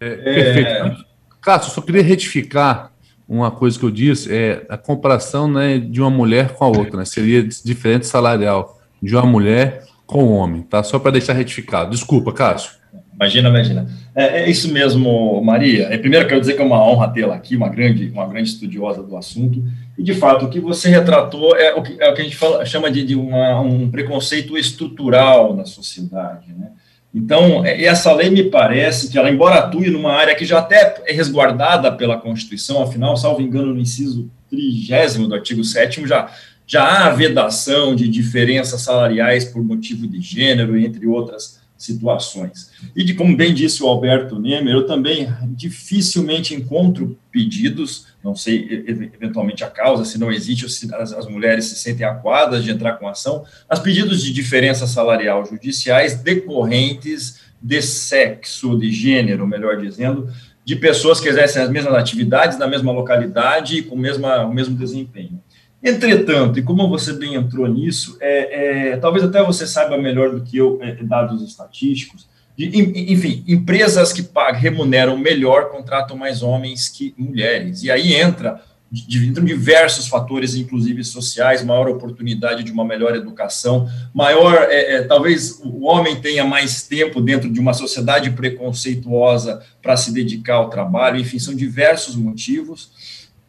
É, 0.00 0.16
perfeito. 0.16 1.04
Cássio, 1.42 1.70
só 1.70 1.82
queria 1.82 2.02
retificar 2.02 2.90
uma 3.28 3.50
coisa 3.50 3.78
que 3.78 3.84
eu 3.84 3.90
disse, 3.90 4.32
é 4.32 4.64
a 4.68 4.76
comparação 4.76 5.50
né, 5.50 5.78
de 5.78 6.00
uma 6.00 6.10
mulher 6.10 6.54
com 6.54 6.64
a 6.64 6.68
outra, 6.68 6.98
né, 6.98 7.04
seria 7.04 7.42
diferente 7.42 8.06
salarial 8.06 8.80
de 9.02 9.14
uma 9.14 9.26
mulher 9.26 9.84
com 10.06 10.22
o 10.22 10.28
um 10.28 10.32
homem, 10.36 10.62
tá? 10.62 10.82
Só 10.82 10.98
para 10.98 11.10
deixar 11.10 11.32
retificado. 11.32 11.90
Desculpa, 11.90 12.32
Cássio. 12.32 12.72
Imagina, 13.16 13.48
imagina. 13.48 13.88
É, 14.14 14.42
é, 14.42 14.50
isso 14.50 14.72
mesmo, 14.72 15.42
Maria. 15.42 15.84
É, 15.84 15.96
primeiro, 15.96 16.28
quero 16.28 16.40
dizer 16.40 16.54
que 16.54 16.60
é 16.60 16.64
uma 16.64 16.82
honra 16.82 17.08
tê-la 17.08 17.34
aqui, 17.34 17.56
uma 17.56 17.68
grande, 17.68 18.08
uma 18.08 18.26
grande 18.26 18.50
estudiosa 18.50 19.02
do 19.02 19.16
assunto. 19.16 19.62
E, 19.96 20.02
de 20.02 20.14
fato, 20.14 20.44
o 20.44 20.50
que 20.50 20.60
você 20.60 20.90
retratou 20.90 21.56
é 21.56 21.74
o 21.74 21.82
que, 21.82 21.96
é 21.98 22.10
o 22.10 22.14
que 22.14 22.20
a 22.20 22.24
gente 22.24 22.36
fala, 22.36 22.64
chama 22.66 22.90
de, 22.90 23.04
de 23.04 23.14
uma, 23.14 23.60
um 23.60 23.90
preconceito 23.90 24.56
estrutural 24.56 25.56
na 25.56 25.64
sociedade. 25.64 26.52
Né? 26.52 26.68
Então, 27.16 27.64
é, 27.64 27.82
essa 27.82 28.12
lei 28.12 28.28
me 28.28 28.44
parece 28.44 29.10
que 29.10 29.16
ela, 29.16 29.30
embora 29.30 29.54
atue 29.54 29.88
numa 29.88 30.12
área 30.12 30.34
que 30.34 30.44
já 30.44 30.58
até 30.58 31.02
é 31.06 31.14
resguardada 31.14 31.90
pela 31.90 32.18
Constituição, 32.18 32.82
afinal, 32.82 33.16
salvo 33.16 33.40
engano, 33.40 33.72
no 33.72 33.80
inciso 33.80 34.30
trigésimo 34.50 35.26
do 35.26 35.34
artigo 35.34 35.64
7 35.64 36.06
já, 36.06 36.30
já 36.66 37.06
há 37.06 37.10
vedação 37.10 37.96
de 37.96 38.06
diferenças 38.06 38.82
salariais 38.82 39.46
por 39.46 39.64
motivo 39.64 40.06
de 40.06 40.20
gênero, 40.20 40.76
entre 40.76 41.06
outras 41.06 41.58
situações. 41.76 42.70
E 42.94 43.04
de 43.04 43.14
como 43.14 43.36
bem 43.36 43.52
disse 43.52 43.82
o 43.82 43.86
Alberto 43.86 44.38
Nemer, 44.38 44.74
eu 44.74 44.86
também 44.86 45.28
dificilmente 45.48 46.54
encontro 46.54 47.18
pedidos, 47.30 48.06
não 48.24 48.34
sei 48.34 48.84
eventualmente 48.86 49.62
a 49.62 49.70
causa, 49.70 50.04
se 50.04 50.18
não 50.18 50.32
existe 50.32 50.68
se 50.70 50.92
as, 50.94 51.12
as 51.12 51.26
mulheres 51.26 51.66
se 51.66 51.76
sentem 51.76 52.06
acuadas 52.06 52.64
de 52.64 52.70
entrar 52.70 52.94
com 52.94 53.06
ação, 53.06 53.44
mas 53.68 53.78
pedidos 53.78 54.22
de 54.22 54.32
diferença 54.32 54.86
salarial 54.86 55.44
judiciais 55.44 56.14
decorrentes 56.22 57.40
de 57.60 57.82
sexo, 57.82 58.78
de 58.78 58.90
gênero, 58.90 59.46
melhor 59.46 59.80
dizendo, 59.80 60.30
de 60.64 60.76
pessoas 60.76 61.20
que 61.20 61.28
exercem 61.28 61.62
as 61.62 61.70
mesmas 61.70 61.94
atividades 61.94 62.58
na 62.58 62.66
mesma 62.66 62.90
localidade 62.90 63.78
e 63.78 63.82
com 63.82 63.94
o 63.94 63.98
mesmo, 63.98 64.26
o 64.26 64.52
mesmo 64.52 64.76
desempenho. 64.76 65.40
Entretanto, 65.82 66.58
e 66.58 66.62
como 66.62 66.88
você 66.88 67.12
bem 67.12 67.34
entrou 67.34 67.66
nisso, 67.68 68.16
é, 68.20 68.90
é, 68.90 68.96
talvez 68.96 69.24
até 69.24 69.42
você 69.42 69.66
saiba 69.66 69.96
melhor 69.98 70.30
do 70.30 70.42
que 70.42 70.56
eu 70.56 70.78
é, 70.82 70.94
dados 71.02 71.42
estatísticos, 71.42 72.26
de, 72.56 72.66
enfim, 73.12 73.44
empresas 73.46 74.12
que 74.12 74.22
pagam, 74.22 74.60
remuneram 74.60 75.16
melhor 75.18 75.68
contratam 75.70 76.16
mais 76.16 76.42
homens 76.42 76.88
que 76.88 77.14
mulheres. 77.18 77.82
E 77.82 77.90
aí 77.90 78.14
entra 78.14 78.62
de, 78.90 79.30
diversos 79.30 80.08
fatores, 80.08 80.54
inclusive 80.54 81.04
sociais, 81.04 81.62
maior 81.62 81.88
oportunidade 81.88 82.62
de 82.62 82.72
uma 82.72 82.84
melhor 82.84 83.14
educação, 83.14 83.88
maior, 84.14 84.66
é, 84.70 84.94
é, 84.94 85.02
talvez 85.02 85.60
o 85.62 85.84
homem 85.84 86.16
tenha 86.16 86.44
mais 86.44 86.82
tempo 86.82 87.20
dentro 87.20 87.52
de 87.52 87.60
uma 87.60 87.74
sociedade 87.74 88.30
preconceituosa 88.30 89.62
para 89.82 89.96
se 89.96 90.12
dedicar 90.12 90.54
ao 90.54 90.70
trabalho, 90.70 91.20
enfim, 91.20 91.38
são 91.38 91.54
diversos 91.54 92.16
motivos. 92.16 92.90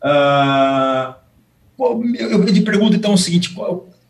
Ah, 0.02 1.18
eu 1.80 2.46
te 2.46 2.62
pergunto 2.62 2.96
então 2.96 3.14
o 3.14 3.18
seguinte: 3.18 3.56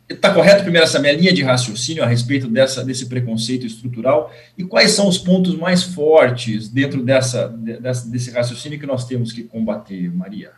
está 0.09 0.33
correto 0.33 0.63
primeiro 0.63 0.85
essa 0.85 0.99
minha 0.99 1.13
linha 1.13 1.33
de 1.33 1.43
raciocínio 1.43 2.03
a 2.03 2.07
respeito 2.07 2.47
dessa, 2.47 2.83
desse 2.83 3.07
preconceito 3.07 3.65
estrutural 3.65 4.31
e 4.57 4.63
quais 4.63 4.91
são 4.91 5.07
os 5.07 5.17
pontos 5.17 5.55
mais 5.57 5.83
fortes 5.83 6.69
dentro 6.69 7.03
dessa, 7.03 7.47
dessa 7.47 8.09
desse 8.09 8.31
raciocínio 8.31 8.79
que 8.79 8.85
nós 8.85 9.05
temos 9.05 9.31
que 9.31 9.43
combater, 9.43 10.09
Maria? 10.13 10.51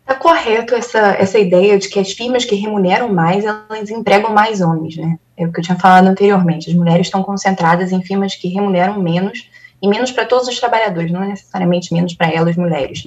Está 0.00 0.16
correto 0.16 0.74
essa, 0.74 1.14
essa 1.14 1.38
ideia 1.38 1.78
de 1.78 1.88
que 1.88 2.00
as 2.00 2.10
firmas 2.10 2.44
que 2.44 2.56
remuneram 2.56 3.12
mais, 3.12 3.44
elas 3.44 3.90
empregam 3.90 4.34
mais 4.34 4.60
homens, 4.60 4.96
né? 4.96 5.16
É 5.36 5.46
o 5.46 5.52
que 5.52 5.60
eu 5.60 5.64
tinha 5.64 5.78
falado 5.78 6.08
anteriormente. 6.08 6.68
As 6.68 6.74
mulheres 6.74 7.06
estão 7.06 7.22
concentradas 7.22 7.92
em 7.92 8.02
firmas 8.02 8.34
que 8.34 8.48
remuneram 8.48 9.00
menos, 9.00 9.48
e 9.80 9.86
menos 9.86 10.10
para 10.10 10.26
todos 10.26 10.48
os 10.48 10.58
trabalhadores, 10.58 11.12
não 11.12 11.22
é 11.22 11.28
necessariamente 11.28 11.94
menos 11.94 12.12
para 12.12 12.28
elas, 12.28 12.56
mulheres. 12.56 13.06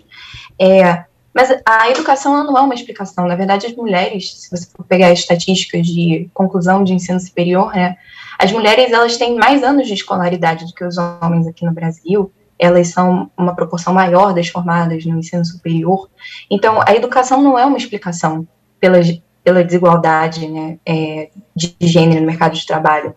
É, 0.57 1.03
mas 1.33 1.49
a 1.65 1.89
educação 1.89 2.43
não 2.43 2.57
é 2.57 2.61
uma 2.61 2.73
explicação. 2.73 3.27
Na 3.27 3.35
verdade, 3.35 3.65
as 3.65 3.75
mulheres, 3.75 4.39
se 4.39 4.49
você 4.49 4.67
for 4.75 4.85
pegar 4.85 5.11
estatísticas 5.11 5.87
de 5.87 6.29
conclusão 6.33 6.83
de 6.83 6.93
ensino 6.93 7.19
superior, 7.19 7.73
né, 7.73 7.97
as 8.37 8.51
mulheres 8.51 8.91
elas 8.91 9.17
têm 9.17 9.35
mais 9.35 9.63
anos 9.63 9.87
de 9.87 9.93
escolaridade 9.93 10.65
do 10.65 10.73
que 10.73 10.83
os 10.83 10.97
homens 10.97 11.47
aqui 11.47 11.65
no 11.65 11.73
Brasil 11.73 12.31
elas 12.63 12.89
são 12.89 13.29
uma 13.37 13.55
proporção 13.55 13.93
maior 13.93 14.33
das 14.33 14.47
formadas 14.47 15.05
no 15.05 15.19
ensino 15.19 15.43
superior. 15.43 16.09
Então, 16.49 16.79
a 16.87 16.95
educação 16.95 17.41
não 17.41 17.57
é 17.57 17.65
uma 17.65 17.77
explicação 17.77 18.47
pela, 18.79 18.99
pela 19.43 19.63
desigualdade 19.63 20.47
né, 20.47 20.77
é, 20.85 21.29
de 21.55 21.75
gênero 21.81 22.21
no 22.21 22.27
mercado 22.27 22.53
de 22.53 22.65
trabalho. 22.65 23.15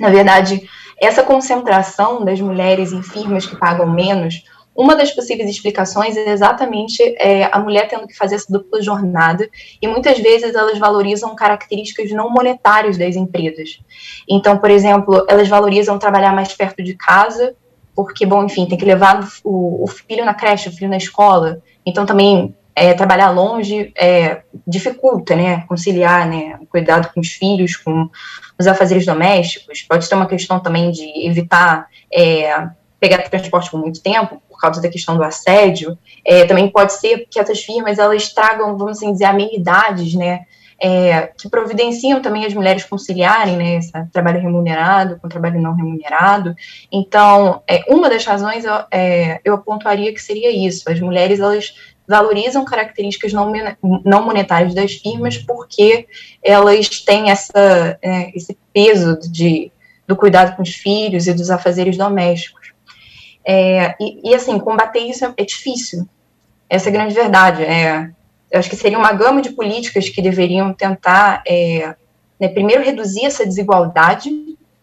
Na 0.00 0.08
verdade, 0.08 0.68
essa 1.00 1.22
concentração 1.22 2.24
das 2.24 2.40
mulheres 2.40 2.92
em 2.92 3.02
firmas 3.02 3.46
que 3.46 3.56
pagam 3.56 3.88
menos, 3.88 4.42
uma 4.74 4.96
das 4.96 5.10
possíveis 5.10 5.48
explicações 5.48 6.16
é 6.16 6.30
exatamente 6.30 7.02
é, 7.18 7.48
a 7.52 7.58
mulher 7.58 7.88
tendo 7.88 8.06
que 8.06 8.16
fazer 8.16 8.36
essa 8.36 8.50
dupla 8.50 8.80
jornada, 8.80 9.48
e 9.80 9.86
muitas 9.86 10.18
vezes 10.18 10.54
elas 10.54 10.78
valorizam 10.78 11.34
características 11.34 12.10
não 12.10 12.30
monetárias 12.30 12.96
das 12.96 13.14
empresas. 13.14 13.80
Então, 14.28 14.56
por 14.58 14.70
exemplo, 14.70 15.24
elas 15.28 15.48
valorizam 15.48 15.98
trabalhar 15.98 16.34
mais 16.34 16.52
perto 16.54 16.82
de 16.82 16.94
casa, 16.94 17.54
porque, 17.94 18.24
bom, 18.24 18.44
enfim, 18.44 18.66
tem 18.66 18.78
que 18.78 18.84
levar 18.84 19.28
o, 19.44 19.84
o 19.84 19.86
filho 19.86 20.24
na 20.24 20.32
creche, 20.32 20.68
o 20.68 20.72
filho 20.72 20.90
na 20.90 20.96
escola, 20.96 21.60
então 21.84 22.06
também 22.06 22.54
é, 22.74 22.94
trabalhar 22.94 23.30
longe 23.30 23.92
é, 23.94 24.42
dificulta, 24.66 25.36
né, 25.36 25.64
conciliar, 25.68 26.26
né, 26.26 26.58
cuidado 26.70 27.12
com 27.12 27.20
os 27.20 27.28
filhos, 27.28 27.76
com 27.76 28.08
os 28.58 28.66
afazeres 28.66 29.04
domésticos, 29.04 29.82
pode 29.82 30.08
ter 30.08 30.14
uma 30.14 30.26
questão 30.26 30.58
também 30.58 30.90
de 30.90 31.26
evitar 31.26 31.86
é, 32.10 32.68
pegar 32.98 33.28
transporte 33.28 33.70
por 33.70 33.80
muito 33.80 34.00
tempo, 34.00 34.40
causa 34.62 34.80
da 34.80 34.88
questão 34.88 35.16
do 35.16 35.22
assédio, 35.22 35.98
é, 36.24 36.44
também 36.44 36.68
pode 36.68 36.94
ser 36.94 37.26
que 37.30 37.38
essas 37.38 37.60
firmas, 37.62 37.98
elas 37.98 38.32
tragam, 38.32 38.76
vamos 38.78 38.98
assim 38.98 39.12
dizer, 39.12 39.26
amenidades, 39.26 40.14
né, 40.14 40.46
é, 40.82 41.28
que 41.38 41.48
providenciam 41.48 42.20
também 42.20 42.44
as 42.44 42.52
mulheres 42.52 42.84
conciliarem 42.84 43.56
né, 43.56 43.76
esse 43.76 43.92
trabalho 44.12 44.40
remunerado 44.40 45.16
com 45.20 45.28
trabalho 45.28 45.60
não 45.60 45.76
remunerado. 45.76 46.56
Então, 46.90 47.62
é, 47.68 47.84
uma 47.88 48.10
das 48.10 48.24
razões 48.24 48.64
eu, 48.64 48.74
é, 48.90 49.40
eu 49.44 49.54
apontaria 49.54 50.12
que 50.12 50.20
seria 50.20 50.50
isso: 50.50 50.90
as 50.90 50.98
mulheres 50.98 51.38
elas 51.38 51.72
valorizam 52.08 52.64
características 52.64 53.32
não, 53.32 53.52
não 54.04 54.24
monetárias 54.24 54.74
das 54.74 54.94
firmas 54.94 55.38
porque 55.38 56.08
elas 56.42 56.88
têm 57.00 57.30
essa, 57.30 57.96
é, 58.02 58.36
esse 58.36 58.58
peso 58.72 59.20
de, 59.30 59.70
do 60.04 60.16
cuidado 60.16 60.56
com 60.56 60.62
os 60.62 60.74
filhos 60.74 61.28
e 61.28 61.32
dos 61.32 61.48
afazeres 61.48 61.96
domésticos. 61.96 62.71
É, 63.44 63.94
e, 64.00 64.30
e, 64.30 64.34
assim, 64.34 64.58
combater 64.58 65.00
isso 65.00 65.24
é, 65.24 65.34
é 65.36 65.44
difícil. 65.44 66.06
Essa 66.68 66.88
é 66.88 66.90
a 66.90 66.92
grande 66.92 67.14
verdade. 67.14 67.64
É, 67.64 68.10
eu 68.50 68.58
acho 68.58 68.70
que 68.70 68.76
seria 68.76 68.98
uma 68.98 69.12
gama 69.12 69.42
de 69.42 69.50
políticas 69.50 70.08
que 70.08 70.22
deveriam 70.22 70.72
tentar, 70.72 71.42
é, 71.46 71.94
né, 72.38 72.48
primeiro, 72.48 72.84
reduzir 72.84 73.24
essa 73.24 73.46
desigualdade 73.46 74.30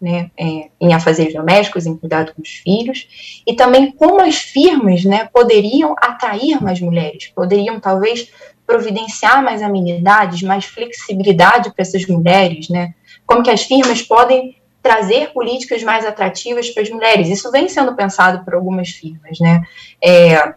né, 0.01 0.32
é, 0.38 0.70
em 0.80 0.94
afazeres 0.94 1.34
domésticos, 1.34 1.86
em 1.86 1.98
cuidado 1.98 2.34
com 2.34 2.42
os 2.42 2.50
filhos, 2.50 3.42
e 3.46 3.54
também 3.54 3.92
como 3.92 4.22
as 4.22 4.38
firmas 4.38 5.04
né, 5.04 5.28
poderiam 5.32 5.94
atrair 6.00 6.62
mais 6.62 6.80
mulheres, 6.80 7.28
poderiam 7.36 7.80
talvez 7.80 8.32
providenciar 8.66 9.44
mais 9.44 9.62
amenidades, 9.62 10.42
mais 10.42 10.66
flexibilidade 10.66 11.74
para 11.74 11.82
essas 11.82 12.06
mulheres, 12.06 12.70
né, 12.70 12.94
como 13.25 13.44
que 13.44 13.51
as 13.51 13.63
firmas 13.63 14.01
podem 14.01 14.56
trazer 14.89 15.31
políticas 15.34 15.84
mais 15.84 16.03
atrativas 16.03 16.67
para 16.72 16.81
as 16.81 16.89
mulheres. 16.89 17.29
Isso 17.29 17.51
vem 17.51 17.69
sendo 17.69 17.96
pensado 17.96 18.43
por 18.43 18.55
algumas 18.55 18.89
firmas, 18.89 19.38
né, 19.39 19.62
é, 20.03 20.55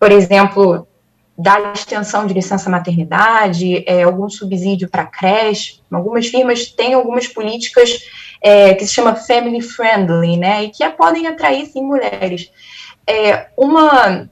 por 0.00 0.10
exemplo, 0.10 0.88
dar 1.36 1.74
extensão 1.74 2.26
de 2.26 2.32
licença 2.32 2.70
maternidade, 2.70 3.84
é, 3.86 4.04
algum 4.04 4.28
subsídio 4.30 4.88
para 4.88 5.04
creche. 5.04 5.80
Algumas 5.92 6.28
firmas 6.28 6.66
têm 6.66 6.94
algumas 6.94 7.28
políticas 7.28 7.90
é, 8.40 8.74
que 8.74 8.86
se 8.86 8.94
chama 8.94 9.14
family 9.14 9.60
friendly, 9.60 10.38
né, 10.38 10.64
e 10.64 10.70
que 10.70 10.88
podem 10.90 11.26
atrair 11.26 11.66
sim 11.66 11.82
mulheres. 11.82 12.50
É, 13.06 13.48
uma 13.54 14.30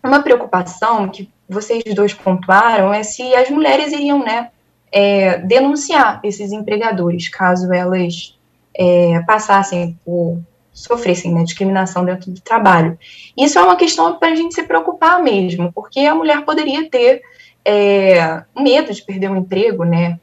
uma 0.00 0.22
preocupação 0.22 1.08
que 1.08 1.28
vocês 1.48 1.82
dois 1.92 2.14
pontuaram 2.14 2.94
é 2.94 3.02
se 3.02 3.34
as 3.34 3.50
mulheres 3.50 3.92
iriam, 3.92 4.20
né, 4.20 4.50
é, 4.92 5.38
denunciar 5.38 6.20
esses 6.22 6.52
empregadores 6.52 7.28
caso 7.28 7.72
elas 7.72 8.35
é, 8.78 9.20
passassem 9.26 9.98
por 10.04 10.38
sofressem 10.72 11.32
né, 11.32 11.42
discriminação 11.42 12.04
dentro 12.04 12.30
do 12.30 12.40
trabalho. 12.40 12.98
Isso 13.36 13.58
é 13.58 13.62
uma 13.62 13.76
questão 13.76 14.18
para 14.18 14.28
a 14.28 14.34
gente 14.34 14.54
se 14.54 14.62
preocupar 14.62 15.22
mesmo, 15.22 15.72
porque 15.72 16.00
a 16.00 16.14
mulher 16.14 16.44
poderia 16.44 16.88
ter 16.90 17.22
é, 17.64 18.42
medo 18.54 18.92
de 18.92 19.02
perder 19.02 19.30
um 19.30 19.36
emprego, 19.36 19.84
né? 19.84 20.20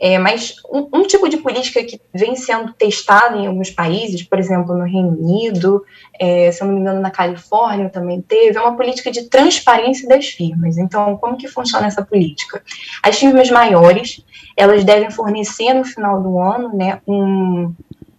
É, 0.00 0.18
mas 0.18 0.54
um, 0.72 0.88
um, 0.94 1.02
tipo 1.02 1.28
de 1.28 1.36
política 1.36 1.84
que 1.84 2.00
vem 2.14 2.34
sendo 2.34 2.72
testado 2.72 3.36
em 3.36 3.46
alguns 3.46 3.70
países, 3.70 4.22
por 4.22 4.38
exemplo, 4.38 4.74
no 4.74 4.84
Reino 4.84 5.10
Unido, 5.10 5.84
é, 6.18 6.50
se 6.50 6.62
eu 6.62 6.68
não 6.68 6.74
me 6.74 6.80
engano, 6.80 7.00
na 7.00 7.10
Califórnia 7.10 7.90
também 7.90 8.22
teve, 8.22 8.56
é 8.56 8.62
uma 8.62 8.76
política 8.76 9.10
de 9.10 9.24
transparência 9.24 10.08
das 10.08 10.28
firmas. 10.28 10.78
Então, 10.78 11.18
como 11.18 11.36
que 11.36 11.46
funciona 11.48 11.86
essa 11.86 12.02
política? 12.02 12.62
As 13.02 13.18
firmas 13.18 13.50
maiores, 13.50 14.24
elas 14.56 14.84
devem 14.84 15.10
fornecer 15.10 15.74
no 15.74 15.84
final 15.84 16.22
do 16.22 16.38
ano, 16.38 16.74
né, 16.74 17.02
um, 17.06 17.74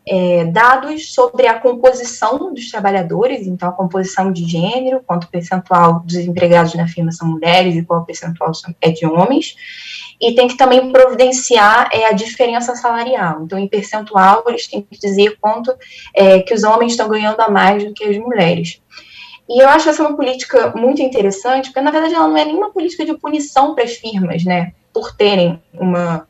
é, 0.08 0.46
dados 0.46 1.14
sobre 1.14 1.48
a 1.48 1.60
composição 1.60 2.54
dos 2.54 2.70
trabalhadores, 2.70 3.48
então 3.48 3.70
a 3.70 3.72
composição 3.72 4.32
de 4.32 4.46
gênero, 4.46 5.02
quanto 5.06 5.28
percentual 5.28 6.02
dos 6.02 6.16
empregados 6.16 6.74
na 6.76 6.88
firma 6.88 7.12
são 7.12 7.28
mulheres 7.28 7.76
e 7.76 7.84
qual 7.84 8.04
percentual 8.04 8.52
é 8.82 8.90
de 8.90 9.06
homens, 9.06 9.56
e 10.22 10.36
tem 10.36 10.48
que 10.48 10.56
também 10.56 10.92
providenciar 10.92 11.90
é, 11.92 12.06
a 12.06 12.12
diferença 12.12 12.76
salarial. 12.76 13.42
Então, 13.42 13.58
em 13.58 13.68
percentual, 13.68 14.44
eles 14.48 14.68
têm 14.68 14.84
que 14.84 15.00
dizer 15.00 15.38
quanto 15.42 15.74
é, 16.16 16.42
que 16.42 16.54
os 16.54 16.64
homens 16.64 16.92
estão 16.92 17.10
ganhando 17.10 17.40
a 17.42 17.50
mais 17.50 17.84
do 17.84 17.94
que 17.94 18.04
as 18.04 18.18
mulheres. 18.18 18.80
E 19.50 19.62
eu 19.62 19.68
acho 19.68 19.90
essa 19.90 20.04
uma 20.04 20.16
política 20.16 20.72
muito 20.76 21.02
interessante, 21.02 21.70
porque 21.70 21.82
na 21.82 21.92
verdade 21.92 22.14
ela 22.14 22.28
não 22.28 22.38
é 22.38 22.46
nenhuma 22.46 22.72
política 22.72 23.04
de 23.04 23.18
punição 23.18 23.74
para 23.74 23.84
as 23.84 23.94
firmas, 23.94 24.46
né, 24.46 24.74
por 24.94 25.14
terem 25.16 25.62
uma 25.74 26.26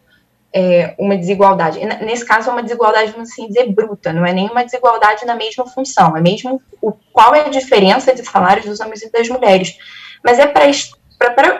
é, 0.53 0.95
uma 0.97 1.15
desigualdade. 1.15 1.79
Nesse 2.03 2.25
caso, 2.25 2.49
é 2.49 2.51
uma 2.51 2.63
desigualdade, 2.63 3.11
vamos 3.11 3.31
assim 3.31 3.47
dizer, 3.47 3.71
bruta, 3.71 4.11
não 4.11 4.25
é 4.25 4.33
nenhuma 4.33 4.65
desigualdade 4.65 5.25
na 5.25 5.35
mesma 5.35 5.65
função, 5.65 6.17
é 6.17 6.21
mesmo 6.21 6.61
o, 6.81 6.91
qual 7.13 7.33
é 7.33 7.45
a 7.45 7.49
diferença 7.49 8.13
de 8.13 8.23
salários 8.25 8.65
dos 8.65 8.79
homens 8.81 9.01
e 9.01 9.11
das 9.11 9.29
mulheres. 9.29 9.77
Mas 10.23 10.39
é 10.39 10.47
para 10.47 10.67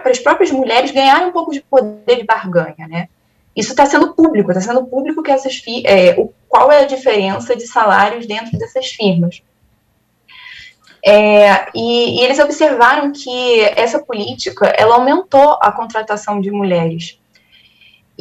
as 0.05 0.19
próprias 0.19 0.51
mulheres 0.51 0.91
ganharem 0.91 1.27
um 1.27 1.31
pouco 1.31 1.51
de 1.51 1.61
poder 1.61 2.17
de 2.17 2.23
barganha, 2.23 2.87
né? 2.87 3.09
Isso 3.55 3.71
está 3.71 3.85
sendo 3.85 4.13
público, 4.13 4.51
está 4.51 4.61
sendo 4.61 4.85
público 4.85 5.21
que 5.21 5.31
essas 5.31 5.61
é, 5.85 6.15
o, 6.17 6.33
qual 6.47 6.71
é 6.71 6.83
a 6.83 6.87
diferença 6.87 7.55
de 7.55 7.67
salários 7.67 8.25
dentro 8.25 8.57
dessas 8.57 8.87
firmas. 8.87 9.41
É, 11.03 11.67
e, 11.75 12.19
e, 12.19 12.23
eles 12.23 12.39
observaram 12.39 13.11
que 13.11 13.61
essa 13.75 13.99
política 13.99 14.67
ela 14.77 14.95
aumentou 14.95 15.57
a 15.59 15.71
contratação 15.71 16.39
de 16.39 16.51
mulheres 16.51 17.19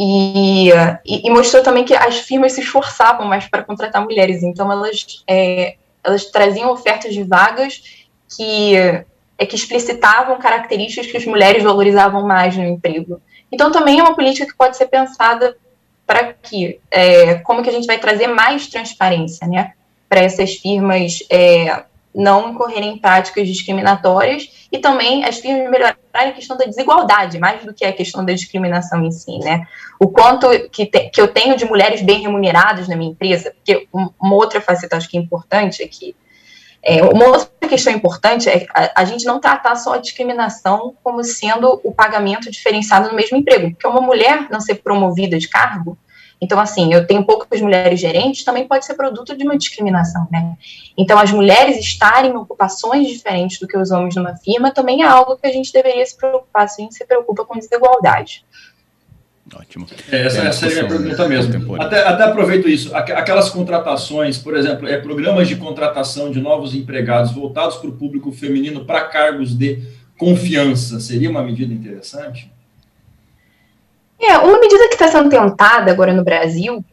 e, 0.02 0.70
e, 1.04 1.26
e, 1.26 1.30
mostrou 1.30 1.62
também 1.62 1.85
que 1.85 1.94
as 1.94 2.20
firmas 2.20 2.52
se 2.52 2.62
esforçavam 2.62 3.26
mais 3.26 3.47
para 3.47 3.62
contratar 3.62 4.02
mulheres, 4.02 4.42
então 4.42 4.73
elas, 4.73 5.23
é, 5.28 5.76
elas 6.02 6.25
traziam 6.25 6.73
ofertas 6.73 7.12
de 7.12 7.23
vagas 7.23 8.06
que, 8.35 9.04
é, 9.40 9.47
que 9.47 9.56
explicitavam 9.56 10.38
características 10.38 11.11
que 11.11 11.16
as 11.16 11.25
mulheres 11.25 11.62
valorizavam 11.62 12.26
mais 12.26 12.54
no 12.54 12.62
emprego. 12.62 13.23
Então 13.50 13.73
também 13.73 13.99
é 13.99 14.02
uma 14.02 14.14
política 14.14 14.47
que 14.47 14.56
pode 14.56 14.76
ser 14.76 14.87
pensada 14.87 15.56
para 16.06 16.35
que, 16.35 16.78
é, 16.90 17.37
como 17.37 17.62
que 17.62 17.70
a 17.70 17.73
gente 17.73 17.87
vai 17.87 17.99
trazer 17.99 18.26
mais 18.26 18.66
transparência, 18.66 19.47
né, 19.47 19.73
para 20.09 20.20
essas 20.20 20.56
firmas 20.56 21.20
é, 21.30 21.85
não 22.14 22.50
incorrerem 22.50 22.94
em 22.94 22.99
práticas 22.99 23.49
discriminatórias 23.49 24.66
e 24.70 24.78
também 24.78 25.25
as 25.25 25.38
firmas 25.38 25.70
melhorarem 25.70 25.97
a 26.12 26.32
questão 26.32 26.56
da 26.56 26.66
desigualdade, 26.66 27.38
mais 27.38 27.64
do 27.64 27.73
que 27.73 27.85
a 27.85 27.92
questão 27.92 28.25
da 28.25 28.32
discriminação 28.32 29.04
em 29.04 29.12
si, 29.12 29.38
né? 29.38 29.66
O 29.99 30.09
quanto 30.09 30.49
que, 30.70 30.85
te, 30.87 31.09
que 31.11 31.20
eu 31.20 31.28
tenho 31.28 31.56
de 31.56 31.64
mulheres 31.64 32.02
bem 32.02 32.20
remuneradas 32.20 32.88
na 32.88 32.97
minha 32.97 33.12
empresa, 33.12 33.54
porque 33.54 33.87
uma 33.92 34.35
outra 34.35 34.61
faceta 34.61 34.97
acho 34.97 35.09
que 35.09 35.16
é 35.16 35.20
importante 35.20 35.82
é 35.82 35.87
que 35.87 36.16
é, 36.82 37.02
uma 37.02 37.26
outra 37.26 37.68
questão 37.68 37.92
importante 37.92 38.49
é 38.49 38.66
a, 38.75 39.02
a, 39.02 39.04
gente 39.04 39.25
não 39.25 39.38
tratar 39.38 39.76
só 39.76 39.94
a 39.94 39.99
discriminação 39.99 40.94
como 41.02 41.22
sendo 41.22 41.80
o 41.84 41.92
pagamento 41.92 42.50
diferenciado 42.50 43.08
no 43.08 43.14
mesmo 43.14 43.37
emprego, 43.37 43.70
porque 43.70 43.87
uma 43.87 44.00
mulher 44.00 44.49
não 44.50 44.60
ser 44.60 44.76
promovida 44.76 45.38
de 45.38 45.49
cargo 45.49 45.96
então, 46.40 46.58
assim, 46.58 46.92
eu 46.92 47.06
tenho 47.06 47.25
poucas 47.25 47.60
mulheres 47.60 48.00
gerentes, 48.00 48.44
também 48.44 48.66
pode 48.66 48.87
ser 48.87 48.94
produto 48.94 49.37
de 49.37 49.44
uma 49.44 49.58
discriminação, 49.58 50.26
né? 50.32 50.56
Então, 50.96 51.18
as 51.18 51.30
mulheres 51.30 51.78
estarem 51.78 52.30
em 52.30 52.37
ocupações 52.37 53.08
diferentes 53.08 53.58
do 53.58 53.68
que 53.68 53.76
os 53.76 53.90
homens 53.90 54.16
numa 54.16 54.34
firma 54.37 54.70
também 54.70 55.02
é 55.02 55.06
algo 55.06 55.37
que 55.37 55.46
a 55.46 55.52
gente 55.52 55.70
deveria 55.70 56.04
se 56.06 56.16
preocupar, 56.16 56.66
sim, 56.68 56.90
se 56.90 57.04
preocupa 57.04 57.44
com 57.44 57.58
desigualdade. 57.58 58.44
Ótimo. 59.54 59.87
É, 60.11 60.26
essa, 60.26 60.42
é, 60.42 60.47
essa 60.47 60.66
é 60.66 60.69
a 60.69 60.73
minha 60.73 60.88
pergunta 60.88 61.28
mesmo. 61.28 61.83
Até, 61.83 62.07
até 62.07 62.25
aproveito 62.25 62.69
isso. 62.69 62.95
Aquelas 62.95 63.50
contratações, 63.50 64.38
por 64.38 64.57
exemplo, 64.57 64.87
é, 64.87 64.99
programas 64.99 65.49
de 65.49 65.57
contratação 65.57 66.30
de 66.30 66.40
novos 66.40 66.75
empregados 66.75 67.33
voltados 67.33 67.76
para 67.76 67.90
o 67.90 67.92
público 67.92 68.30
feminino 68.30 68.85
para 68.85 69.02
cargos 69.02 69.57
de 69.57 69.83
confiança, 70.16 71.00
seria 71.00 71.30
uma 71.30 71.42
medida 71.42 71.73
interessante? 71.73 72.50
É, 74.21 74.37
uma 74.38 74.61
medida 74.61 74.87
que 74.88 74.95
está 74.95 75.09
sendo 75.09 75.30
tentada 75.30 75.90
agora 75.90 76.12
no 76.12 76.23
Brasil 76.23 76.85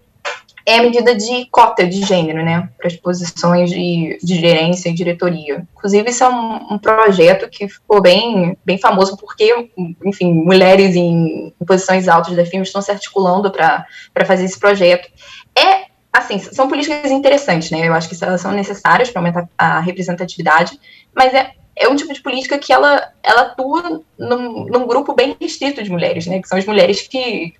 é 0.67 0.79
a 0.79 0.81
medida 0.81 1.15
de 1.15 1.45
cota 1.49 1.87
de 1.87 2.05
gênero, 2.05 2.43
né, 2.43 2.67
para 2.77 2.87
as 2.87 2.95
posições 2.97 3.69
de, 3.69 4.19
de, 4.21 4.35
gerência 4.37 4.89
e 4.89 4.93
diretoria. 4.93 5.65
Inclusive, 5.73 6.09
isso 6.09 6.25
é 6.25 6.27
um, 6.27 6.73
um, 6.73 6.77
projeto 6.77 7.49
que 7.49 7.69
ficou 7.69 8.01
bem, 8.01 8.57
bem 8.65 8.77
famoso 8.77 9.15
porque, 9.15 9.69
enfim, 10.03 10.33
mulheres 10.33 10.93
em, 10.93 11.53
em 11.59 11.65
posições 11.65 12.09
altas 12.09 12.35
da 12.35 12.45
firma 12.45 12.63
estão 12.63 12.81
se 12.81 12.91
articulando 12.91 13.49
para 13.49 13.85
fazer 14.25 14.43
esse 14.43 14.59
projeto. 14.59 15.09
É, 15.57 15.85
assim, 16.11 16.37
são 16.37 16.67
políticas 16.67 17.11
interessantes, 17.11 17.71
né, 17.71 17.87
eu 17.87 17.93
acho 17.93 18.09
que 18.09 18.21
elas 18.21 18.41
são 18.41 18.51
necessárias 18.51 19.09
para 19.09 19.21
aumentar 19.21 19.47
a 19.57 19.79
representatividade, 19.79 20.77
mas 21.15 21.33
é 21.33 21.51
é 21.79 21.87
um 21.87 21.95
tipo 21.95 22.11
de 22.11 22.23
política 22.23 22.57
que 22.57 22.73
ela, 22.73 23.13
ela 23.21 23.41
atua 23.41 24.01
num, 24.17 24.65
num, 24.65 24.87
grupo 24.87 25.13
bem 25.13 25.37
restrito 25.39 25.83
de 25.83 25.91
mulheres, 25.91 26.25
né? 26.25 26.41
Que 26.41 26.47
são 26.47 26.57
as 26.57 26.65
mulheres 26.65 27.07
que, 27.07 27.53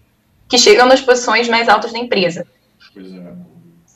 que 0.50 0.58
chegam 0.58 0.88
nas 0.88 1.00
posições 1.00 1.48
mais 1.48 1.70
altas 1.70 1.94
da 1.94 2.00
empresa. 2.00 2.48
Pois 2.98 3.14
é. 3.14 3.38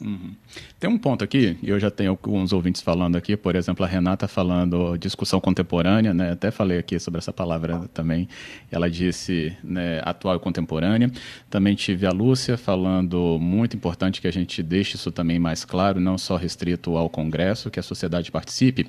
Uhum. 0.02 0.38
Tem 0.82 0.90
um 0.90 0.98
ponto 0.98 1.24
aqui, 1.24 1.56
e 1.62 1.70
eu 1.70 1.80
já 1.80 1.92
tenho 1.92 2.10
alguns 2.10 2.52
ouvintes 2.52 2.82
falando 2.82 3.16
aqui, 3.16 3.38
por 3.38 3.56
exemplo, 3.56 3.86
a 3.86 3.88
Renata 3.88 4.28
falando 4.28 4.98
discussão 4.98 5.40
contemporânea, 5.40 6.12
né? 6.12 6.32
Até 6.32 6.50
falei 6.50 6.80
aqui 6.80 6.98
sobre 7.00 7.20
essa 7.20 7.32
palavra 7.32 7.88
também. 7.94 8.28
Ela 8.72 8.90
disse 8.90 9.56
né, 9.64 10.02
atual 10.04 10.38
e 10.38 10.40
contemporânea. 10.40 11.12
Também 11.52 11.76
tive 11.76 12.08
a 12.08 12.10
Lúcia 12.10 12.58
falando 12.58 13.38
muito 13.40 13.76
importante 13.76 14.20
que 14.20 14.28
a 14.28 14.34
gente 14.34 14.64
deixe 14.64 14.96
isso 14.96 15.12
também 15.12 15.38
mais 15.38 15.64
claro, 15.64 16.00
não 16.00 16.18
só 16.18 16.36
restrito 16.36 16.98
ao 16.98 17.12
Congresso, 17.12 17.70
que 17.70 17.80
a 17.80 17.84
sociedade 17.84 18.32
participe. 18.32 18.88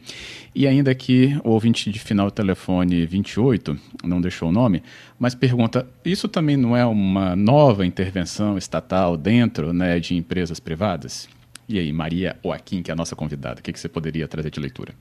E 0.55 0.67
ainda 0.67 0.95
que 0.95 1.39
o 1.45 1.51
ouvinte 1.51 1.91
de 1.91 1.99
final 1.99 2.29
do 2.29 2.33
telefone 2.33 3.05
28, 3.05 3.79
não 4.03 4.19
deixou 4.19 4.49
o 4.49 4.53
nome, 4.53 4.83
mas 5.19 5.35
pergunta: 5.35 5.87
isso 6.03 6.27
também 6.27 6.57
não 6.57 6.75
é 6.75 6.87
uma 6.87 7.37
nova 7.37 7.85
intervenção 7.85 8.57
estatal 8.57 9.15
dentro 9.15 9.75
né, 9.75 10.01
de 10.01 10.15
empresas 10.15 10.59
privadas? 10.59 11.29
E 11.73 11.79
aí, 11.79 11.91
Maria 11.91 12.37
Joaquim, 12.45 12.83
que 12.83 12.91
é 12.91 12.93
a 12.93 12.95
nossa 12.95 13.17
convidada, 13.17 13.61
o 13.61 13.63
que, 13.63 13.73
que 13.73 13.81
você 13.81 13.89
poderia 13.89 14.29
trazer 14.29 14.51
de 14.51 14.61
leitura? 14.61 14.93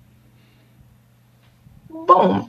Bom, 1.90 2.48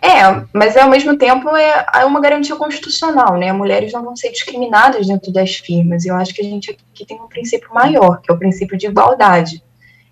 é, 0.00 0.46
mas 0.52 0.76
ao 0.76 0.88
mesmo 0.88 1.18
tempo 1.18 1.48
é, 1.56 1.84
é 1.92 2.04
uma 2.04 2.20
garantia 2.20 2.54
constitucional, 2.54 3.36
né? 3.36 3.52
Mulheres 3.52 3.92
não 3.92 4.04
vão 4.04 4.14
ser 4.14 4.30
discriminadas 4.30 5.08
dentro 5.08 5.32
das 5.32 5.56
firmas. 5.56 6.06
Eu 6.06 6.14
acho 6.14 6.32
que 6.32 6.40
a 6.40 6.44
gente 6.44 6.70
aqui 6.70 7.04
tem 7.04 7.20
um 7.20 7.26
princípio 7.26 7.74
maior, 7.74 8.20
que 8.20 8.30
é 8.30 8.34
o 8.34 8.38
princípio 8.38 8.78
de 8.78 8.86
igualdade. 8.86 9.60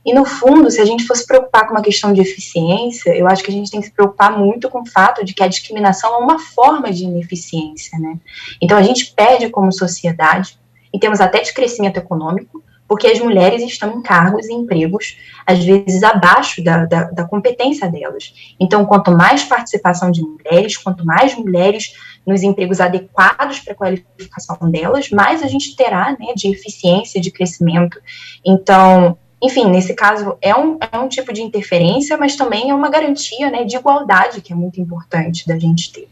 E 0.04 0.12
no 0.12 0.24
fundo, 0.24 0.68
se 0.68 0.80
a 0.80 0.84
gente 0.84 1.06
fosse 1.06 1.24
preocupar 1.24 1.68
com 1.68 1.74
uma 1.74 1.82
questão 1.82 2.12
de 2.12 2.20
eficiência, 2.20 3.16
eu 3.16 3.28
acho 3.28 3.44
que 3.44 3.50
a 3.52 3.54
gente 3.54 3.70
tem 3.70 3.78
que 3.78 3.86
se 3.86 3.92
preocupar 3.92 4.36
muito 4.36 4.68
com 4.68 4.80
o 4.80 4.86
fato 4.86 5.24
de 5.24 5.32
que 5.32 5.42
a 5.44 5.46
discriminação 5.46 6.12
é 6.14 6.16
uma 6.16 6.40
forma 6.40 6.92
de 6.92 7.04
ineficiência, 7.04 7.96
né? 8.00 8.18
Então 8.60 8.76
a 8.76 8.82
gente 8.82 9.14
perde 9.14 9.48
como 9.50 9.70
sociedade, 9.70 10.58
em 10.92 10.98
termos 10.98 11.20
até 11.20 11.40
de 11.42 11.54
crescimento 11.54 11.98
econômico, 11.98 12.65
porque 12.88 13.06
as 13.06 13.18
mulheres 13.18 13.62
estão 13.62 13.98
em 13.98 14.02
cargos 14.02 14.46
e 14.46 14.52
empregos, 14.52 15.18
às 15.46 15.64
vezes, 15.64 16.02
abaixo 16.02 16.62
da, 16.62 16.84
da, 16.84 17.04
da, 17.04 17.24
competência 17.24 17.90
delas. 17.90 18.54
Então, 18.58 18.84
quanto 18.84 19.10
mais 19.10 19.44
participação 19.44 20.10
de 20.10 20.22
mulheres, 20.22 20.76
quanto 20.76 21.04
mais 21.04 21.34
mulheres 21.36 21.94
nos 22.26 22.42
empregos 22.42 22.80
adequados 22.80 23.60
para 23.60 23.72
a 23.72 23.76
qualificação 23.76 24.70
delas, 24.70 25.10
mais 25.10 25.42
a 25.42 25.46
gente 25.46 25.76
terá 25.76 26.16
né, 26.18 26.34
de 26.34 26.48
eficiência, 26.48 27.20
de 27.20 27.30
crescimento. 27.30 28.00
Então, 28.44 29.16
enfim, 29.42 29.68
nesse 29.70 29.94
caso, 29.94 30.36
é 30.40 30.54
um, 30.54 30.78
é 30.92 30.98
um 30.98 31.08
tipo 31.08 31.32
de 31.32 31.42
interferência, 31.42 32.16
mas 32.16 32.36
também 32.36 32.70
é 32.70 32.74
uma 32.74 32.88
garantia 32.88 33.50
né, 33.50 33.64
de 33.64 33.76
igualdade 33.76 34.40
que 34.40 34.52
é 34.52 34.56
muito 34.56 34.80
importante 34.80 35.46
da 35.46 35.58
gente 35.58 35.92
ter. 35.92 36.08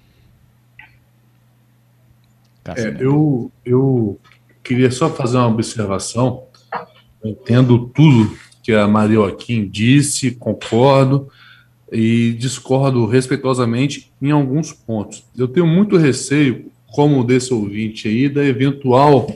É, 2.77 2.97
eu, 2.99 3.51
eu 3.65 4.19
queria 4.63 4.91
só 4.91 5.11
fazer 5.11 5.37
uma 5.37 5.49
observação 5.49 6.45
entendo 7.25 7.91
tudo 7.95 8.37
que 8.63 8.73
a 8.73 8.87
Maria 8.87 9.17
Joaquim 9.17 9.69
disse, 9.69 10.33
concordo 10.33 11.29
e 11.93 12.33
discordo 12.33 13.07
respeitosamente 13.07 14.11
em 14.21 14.31
alguns 14.31 14.73
pontos. 14.73 15.25
Eu 15.37 15.49
tenho 15.49 15.67
muito 15.67 15.97
receio, 15.97 16.71
como 16.87 17.25
desse 17.25 17.53
ouvinte 17.53 18.09
aí, 18.09 18.29
da 18.29 18.45
eventual 18.45 19.29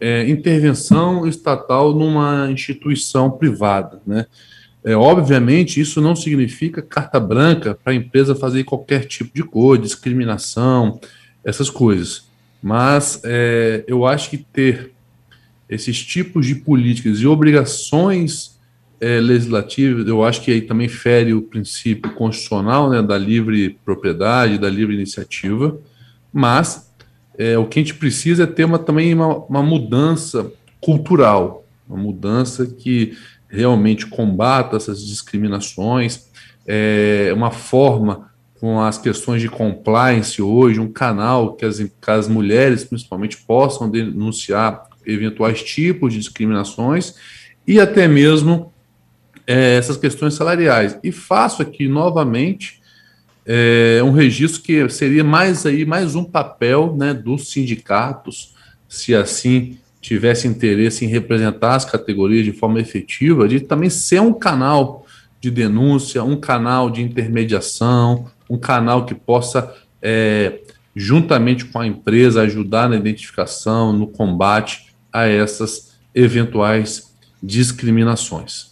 é, 0.00 0.28
intervenção 0.28 1.26
estatal 1.26 1.92
numa 1.92 2.50
instituição 2.50 3.30
privada, 3.30 4.00
né? 4.06 4.26
É, 4.82 4.96
obviamente, 4.96 5.78
isso 5.78 6.00
não 6.00 6.16
significa 6.16 6.80
carta 6.80 7.20
branca 7.20 7.74
para 7.74 7.92
a 7.92 7.96
empresa 7.96 8.34
fazer 8.34 8.64
qualquer 8.64 9.04
tipo 9.04 9.34
de 9.34 9.42
coisa, 9.42 9.82
discriminação, 9.82 10.98
essas 11.44 11.68
coisas. 11.68 12.24
Mas 12.62 13.20
é, 13.24 13.84
eu 13.86 14.06
acho 14.06 14.30
que 14.30 14.38
ter 14.38 14.92
esses 15.70 16.04
tipos 16.04 16.44
de 16.44 16.56
políticas 16.56 17.20
e 17.20 17.26
obrigações 17.26 18.58
é, 19.00 19.20
legislativas, 19.20 20.06
eu 20.06 20.24
acho 20.24 20.42
que 20.42 20.50
aí 20.50 20.60
também 20.60 20.88
fere 20.88 21.32
o 21.32 21.40
princípio 21.40 22.12
constitucional 22.14 22.90
né, 22.90 23.00
da 23.00 23.16
livre 23.16 23.78
propriedade, 23.84 24.58
da 24.58 24.68
livre 24.68 24.94
iniciativa, 24.94 25.78
mas 26.32 26.92
é, 27.38 27.56
o 27.56 27.66
que 27.66 27.78
a 27.78 27.82
gente 27.82 27.94
precisa 27.94 28.42
é 28.42 28.46
ter 28.46 28.64
uma, 28.64 28.78
também 28.78 29.14
uma, 29.14 29.36
uma 29.44 29.62
mudança 29.62 30.52
cultural, 30.80 31.64
uma 31.88 31.98
mudança 31.98 32.66
que 32.66 33.16
realmente 33.48 34.06
combata 34.06 34.76
essas 34.76 35.06
discriminações, 35.06 36.28
é, 36.66 37.32
uma 37.34 37.50
forma 37.50 38.28
com 38.60 38.80
as 38.80 38.98
questões 38.98 39.40
de 39.40 39.48
compliance 39.48 40.42
hoje, 40.42 40.78
um 40.78 40.92
canal 40.92 41.54
que 41.54 41.64
as, 41.64 41.78
que 41.78 42.10
as 42.10 42.28
mulheres, 42.28 42.84
principalmente, 42.84 43.38
possam 43.38 43.88
denunciar 43.88 44.89
eventuais 45.06 45.62
tipos 45.62 46.12
de 46.12 46.18
discriminações 46.18 47.14
e 47.66 47.80
até 47.80 48.08
mesmo 48.08 48.72
é, 49.46 49.76
essas 49.76 49.96
questões 49.96 50.34
salariais. 50.34 50.98
E 51.02 51.10
faço 51.10 51.62
aqui 51.62 51.88
novamente 51.88 52.80
é, 53.46 54.00
um 54.04 54.12
registro 54.12 54.62
que 54.62 54.88
seria 54.88 55.24
mais 55.24 55.66
aí 55.66 55.84
mais 55.84 56.14
um 56.14 56.24
papel 56.24 56.94
né, 56.96 57.12
dos 57.12 57.50
sindicatos, 57.50 58.54
se 58.88 59.14
assim 59.14 59.78
tivesse 60.00 60.48
interesse 60.48 61.04
em 61.04 61.08
representar 61.08 61.74
as 61.74 61.84
categorias 61.84 62.44
de 62.44 62.52
forma 62.52 62.80
efetiva, 62.80 63.46
de 63.46 63.60
também 63.60 63.90
ser 63.90 64.20
um 64.20 64.32
canal 64.32 65.04
de 65.40 65.50
denúncia, 65.50 66.22
um 66.22 66.36
canal 66.36 66.90
de 66.90 67.02
intermediação, 67.02 68.26
um 68.48 68.58
canal 68.58 69.04
que 69.04 69.14
possa, 69.14 69.74
é, 70.00 70.60
juntamente 70.94 71.64
com 71.66 71.78
a 71.78 71.86
empresa, 71.86 72.42
ajudar 72.42 72.88
na 72.88 72.96
identificação, 72.96 73.92
no 73.92 74.06
combate 74.06 74.89
a 75.12 75.26
essas 75.26 75.92
eventuais 76.14 77.14
discriminações. 77.42 78.70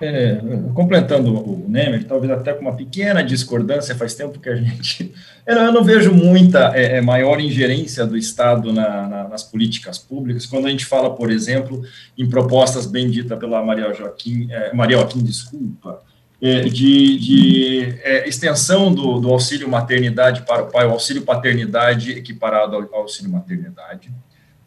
É, 0.00 0.40
completando 0.74 1.32
o 1.32 1.64
Nemer, 1.68 2.04
talvez 2.04 2.32
até 2.32 2.52
com 2.52 2.62
uma 2.62 2.74
pequena 2.74 3.22
discordância, 3.22 3.94
faz 3.94 4.14
tempo 4.14 4.40
que 4.40 4.48
a 4.48 4.56
gente. 4.56 5.14
Eu 5.46 5.72
não, 5.72 5.84
vejo 5.84 6.12
muita 6.12 6.72
é, 6.74 6.96
é, 6.96 7.00
maior 7.00 7.40
ingerência 7.40 8.04
do 8.04 8.16
Estado 8.16 8.72
na, 8.72 9.06
na, 9.06 9.28
nas 9.28 9.44
políticas 9.44 9.98
públicas, 9.98 10.44
quando 10.44 10.66
a 10.66 10.70
gente 10.70 10.86
fala, 10.86 11.14
por 11.14 11.30
exemplo, 11.30 11.84
em 12.18 12.28
propostas 12.28 12.84
bem 12.84 13.08
dita 13.08 13.36
pela 13.36 13.64
Maria 13.64 13.92
Joaquim, 13.92 14.48
é, 14.50 14.74
Maria 14.74 14.96
Joaquim, 14.96 15.22
desculpa, 15.22 16.02
é, 16.40 16.62
de, 16.62 17.18
de 17.18 17.98
é, 18.02 18.28
extensão 18.28 18.92
do, 18.92 19.20
do, 19.20 19.30
auxílio 19.30 19.68
maternidade 19.68 20.42
para 20.42 20.64
o 20.64 20.66
pai, 20.66 20.84
o 20.84 20.90
auxílio 20.90 21.22
paternidade 21.22 22.10
equiparado 22.10 22.74
ao 22.74 23.02
auxílio 23.02 23.30
maternidade 23.30 24.10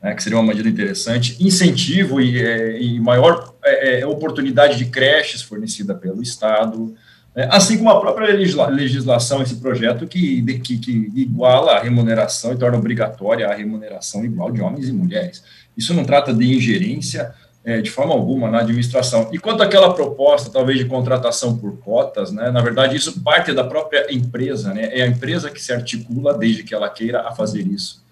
né, 0.05 0.13
que 0.13 0.21
seria 0.21 0.37
uma 0.37 0.47
medida 0.47 0.69
interessante, 0.69 1.35
incentivo 1.43 2.21
e, 2.21 2.39
é, 2.39 2.79
e 2.79 2.99
maior 2.99 3.55
é, 3.65 4.01
é, 4.01 4.05
oportunidade 4.05 4.77
de 4.77 4.85
creches 4.85 5.41
fornecida 5.41 5.95
pelo 5.95 6.21
Estado, 6.21 6.93
né, 7.35 7.49
assim 7.51 7.75
como 7.75 7.89
a 7.89 7.99
própria 7.99 8.27
legisla 8.31 8.67
legislação, 8.67 9.41
esse 9.41 9.55
projeto 9.55 10.05
que, 10.05 10.43
que, 10.59 10.77
que 10.77 11.11
iguala 11.15 11.71
a 11.71 11.81
remuneração 11.81 12.53
e 12.53 12.55
torna 12.55 12.77
obrigatória 12.77 13.47
a 13.47 13.55
remuneração 13.55 14.23
igual 14.23 14.51
de 14.51 14.61
homens 14.61 14.87
e 14.87 14.93
mulheres. 14.93 15.43
Isso 15.75 15.91
não 15.91 16.05
trata 16.05 16.31
de 16.31 16.55
ingerência 16.55 17.33
é, 17.63 17.81
de 17.81 17.89
forma 17.89 18.13
alguma 18.13 18.47
na 18.47 18.59
administração. 18.59 19.29
E 19.33 19.39
quanto 19.39 19.63
àquela 19.63 19.91
proposta, 19.91 20.51
talvez, 20.51 20.77
de 20.77 20.85
contratação 20.85 21.57
por 21.57 21.79
cotas, 21.79 22.31
né, 22.31 22.51
na 22.51 22.61
verdade, 22.61 22.95
isso 22.95 23.21
parte 23.21 23.51
da 23.53 23.63
própria 23.63 24.05
empresa, 24.13 24.71
né, 24.71 24.87
é 24.95 25.01
a 25.01 25.07
empresa 25.07 25.49
que 25.49 25.59
se 25.59 25.73
articula, 25.73 26.37
desde 26.37 26.61
que 26.61 26.75
ela 26.75 26.87
queira, 26.91 27.21
a 27.21 27.31
fazer 27.31 27.65
isso. 27.65 28.04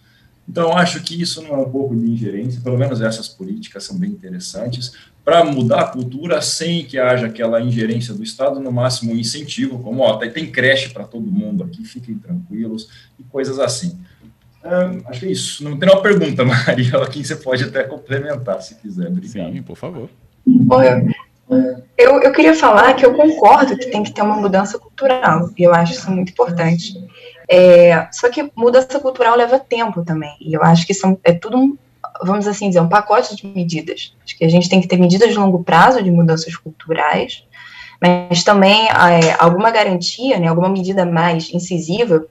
Então, 0.48 0.76
acho 0.78 1.02
que 1.02 1.20
isso 1.20 1.42
não 1.42 1.56
é 1.56 1.58
um 1.58 1.70
pouco 1.70 1.96
de 1.96 2.06
ingerência, 2.06 2.62
pelo 2.62 2.78
menos 2.78 3.02
essas 3.02 3.28
políticas 3.30 3.84
são 3.86 3.98
bem 3.98 4.10
interessantes, 4.10 4.92
para 5.24 5.44
mudar 5.44 5.82
a 5.82 5.88
cultura 5.88 6.42
sem 6.42 6.84
que 6.84 7.00
haja 7.00 7.28
aquela 7.28 7.62
ingerência 7.62 8.14
do 8.14 8.22
Estado, 8.22 8.60
no 8.60 8.72
máximo 8.72 9.14
um 9.14 9.18
incentivo, 9.18 9.80
como, 9.80 10.02
ó, 10.02 10.18
tem 10.18 10.52
creche 10.52 10.90
para 10.90 11.06
todo 11.06 11.32
mundo 11.32 11.64
aqui, 11.64 11.86
fiquem 11.86 12.16
tranquilos, 12.16 12.90
e 13.18 13.24
coisas 13.24 13.58
assim. 13.58 13.98
acho 15.06 15.22
que 15.22 15.26
é 15.28 15.32
isso. 15.32 15.64
Não 15.64 15.78
tem 15.78 15.90
uma 15.90 16.02
pergunta, 16.02 16.44
Maria, 16.46 16.98
aqui 16.98 17.24
você 17.24 17.38
pode 17.38 17.64
até 17.64 17.84
complementar, 17.84 18.62
se 18.62 18.76
quiser. 18.76 19.08
Obrigado. 19.08 19.54
Sim, 19.54 19.62
por 19.62 19.78
favor. 19.78 20.10
Eu, 21.98 22.22
eu 22.22 22.32
queria 22.32 22.54
falar 22.54 22.94
que 22.96 23.06
eu 23.06 23.14
concordo 23.14 23.78
que 23.78 23.92
tem 23.92 24.04
que 24.04 24.14
ter 24.14 24.22
uma 24.22 24.36
mudança 24.36 24.78
cultural, 24.78 25.50
e 25.58 25.64
eu 25.64 25.74
acho 25.74 25.94
isso 25.94 26.12
muito 26.12 26.32
importante. 26.32 26.94
É, 27.50 28.08
só 28.12 28.30
que 28.30 28.52
mudança 28.56 29.00
cultural 29.00 29.36
leva 29.36 29.60
tempo 29.60 30.04
também, 30.04 30.36
e 30.40 30.54
eu 30.54 30.64
acho 30.64 30.86
que 30.86 30.94
são, 30.94 31.18
é 31.24 31.34
tudo 31.34 31.58
um, 31.58 31.78
vamos 32.24 32.48
assim 32.48 32.68
dizer, 32.68 32.82
um 32.82 32.90
pacote 32.90 33.36
de 33.36 33.48
medidas. 33.48 34.16
Acho 34.24 34.38
que 34.38 34.46
a 34.46 34.50
gente 34.50 34.70
tem 34.70 34.82
que 34.82 34.88
ter 34.88 34.98
medidas 34.98 35.30
de 35.30 35.36
longo 35.38 35.64
prazo 35.64 36.02
de 36.02 36.12
mudanças 36.12 36.56
culturais, 36.56 37.44
mas 38.02 38.44
também 38.44 38.88
é, 38.88 39.36
alguma 39.40 39.72
garantia, 39.72 40.40
né, 40.40 40.48
alguma 40.48 40.70
medida 40.70 41.06
mais 41.06 41.54
incisiva 41.54 42.26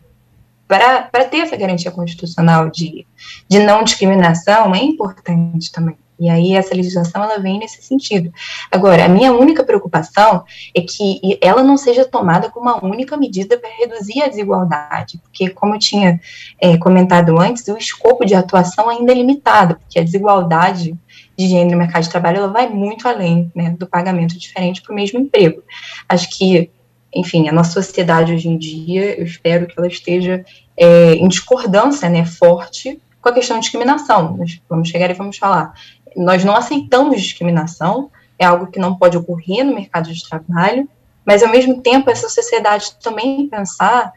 para 0.69 1.25
ter 1.25 1.39
essa 1.39 1.57
garantia 1.57 1.91
constitucional 1.91 2.71
de, 2.71 3.07
de 3.49 3.59
não 3.59 3.85
discriminação 3.85 4.75
é 4.75 4.79
importante 4.79 5.71
também. 5.71 5.97
E 6.23 6.31
aí 6.31 6.55
essa 6.55 6.73
legislação 6.73 7.25
ela 7.25 7.41
vem 7.41 7.59
nesse 7.59 7.83
sentido. 7.83 8.33
Agora, 8.71 9.07
a 9.07 9.09
minha 9.09 9.33
única 9.33 9.65
preocupação 9.65 10.45
é 10.73 10.81
que 10.81 11.37
ela 11.41 11.65
não 11.65 11.77
seja 11.77 12.05
tomada 12.05 12.49
como 12.49 12.71
uma 12.71 12.85
única 12.85 13.17
medida 13.17 13.59
para 13.59 13.69
reduzir 13.77 14.23
a 14.23 14.29
desigualdade, 14.29 15.19
porque 15.19 15.51
como 15.51 15.75
eu 15.75 15.81
tinha 15.81 16.21
é, 16.61 16.77
comentado 16.79 17.37
antes, 17.41 17.67
o 17.67 17.77
escopo 17.77 18.25
de 18.25 18.37
atuação 18.37 18.89
ainda 18.89 19.11
é 19.11 19.17
limitado, 19.17 19.75
porque 19.75 19.99
a 19.99 20.05
desigualdade 20.05 20.97
de 21.37 21.49
gênero 21.49 21.73
no 21.73 21.79
mercado 21.79 22.05
de 22.05 22.11
trabalho 22.11 22.37
ela 22.37 22.49
vai 22.49 22.69
muito 22.69 23.09
além 23.09 23.51
né, 23.53 23.75
do 23.77 23.89
pagamento 23.89 24.39
diferente 24.39 24.81
para 24.81 24.93
o 24.93 24.95
mesmo 24.95 25.19
emprego. 25.19 25.65
Acho 26.09 26.31
que, 26.39 26.71
enfim, 27.13 27.49
a 27.49 27.53
nossa 27.53 27.73
sociedade 27.73 28.33
hoje 28.33 28.49
em 28.49 28.57
dia, 28.57 29.19
eu 29.19 29.25
espero 29.25 29.67
que 29.67 29.75
ela 29.77 29.89
esteja 29.89 30.45
é, 30.77 31.15
em 31.15 31.27
discordância 31.27 32.09
né, 32.09 32.25
forte 32.25 33.01
com 33.23 33.29
a 33.29 33.33
questão 33.33 33.57
de 33.57 33.63
discriminação. 33.63 34.37
Nós 34.37 34.61
vamos 34.69 34.89
chegar 34.89 35.09
e 35.09 35.15
vamos 35.15 35.39
falar 35.39 35.73
nós 36.17 36.45
não 36.45 36.55
aceitamos 36.55 37.21
discriminação, 37.21 38.11
é 38.39 38.45
algo 38.45 38.67
que 38.67 38.79
não 38.79 38.97
pode 38.97 39.17
ocorrer 39.17 39.65
no 39.65 39.75
mercado 39.75 40.13
de 40.13 40.29
trabalho, 40.29 40.89
mas 41.25 41.43
ao 41.43 41.51
mesmo 41.51 41.81
tempo 41.81 42.11
essa 42.11 42.29
sociedade 42.29 42.97
também 43.03 43.49
pensar 43.49 44.13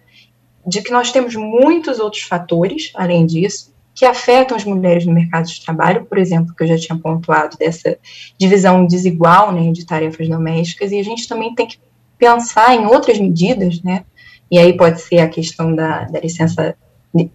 de 0.65 0.81
que 0.81 0.91
nós 0.91 1.11
temos 1.11 1.35
muitos 1.35 1.99
outros 1.99 2.23
fatores, 2.23 2.91
além 2.95 3.25
disso, 3.25 3.73
que 3.93 4.03
afetam 4.03 4.57
as 4.57 4.65
mulheres 4.65 5.05
no 5.05 5.13
mercado 5.13 5.45
de 5.45 5.63
trabalho, 5.63 6.05
por 6.05 6.17
exemplo, 6.17 6.53
que 6.53 6.63
eu 6.63 6.67
já 6.67 6.77
tinha 6.77 6.97
pontuado 6.97 7.55
dessa 7.57 7.97
divisão 8.37 8.85
desigual 8.85 9.51
né, 9.51 9.71
de 9.71 9.85
tarefas 9.85 10.27
domésticas, 10.27 10.91
e 10.91 10.99
a 10.99 11.03
gente 11.03 11.27
também 11.27 11.53
tem 11.53 11.67
que 11.67 11.79
pensar 12.17 12.75
em 12.75 12.85
outras 12.85 13.19
medidas, 13.19 13.81
né? 13.83 14.03
E 14.49 14.57
aí 14.57 14.75
pode 14.75 15.01
ser 15.01 15.19
a 15.19 15.29
questão 15.29 15.73
da, 15.73 16.03
da 16.05 16.19
licença 16.19 16.75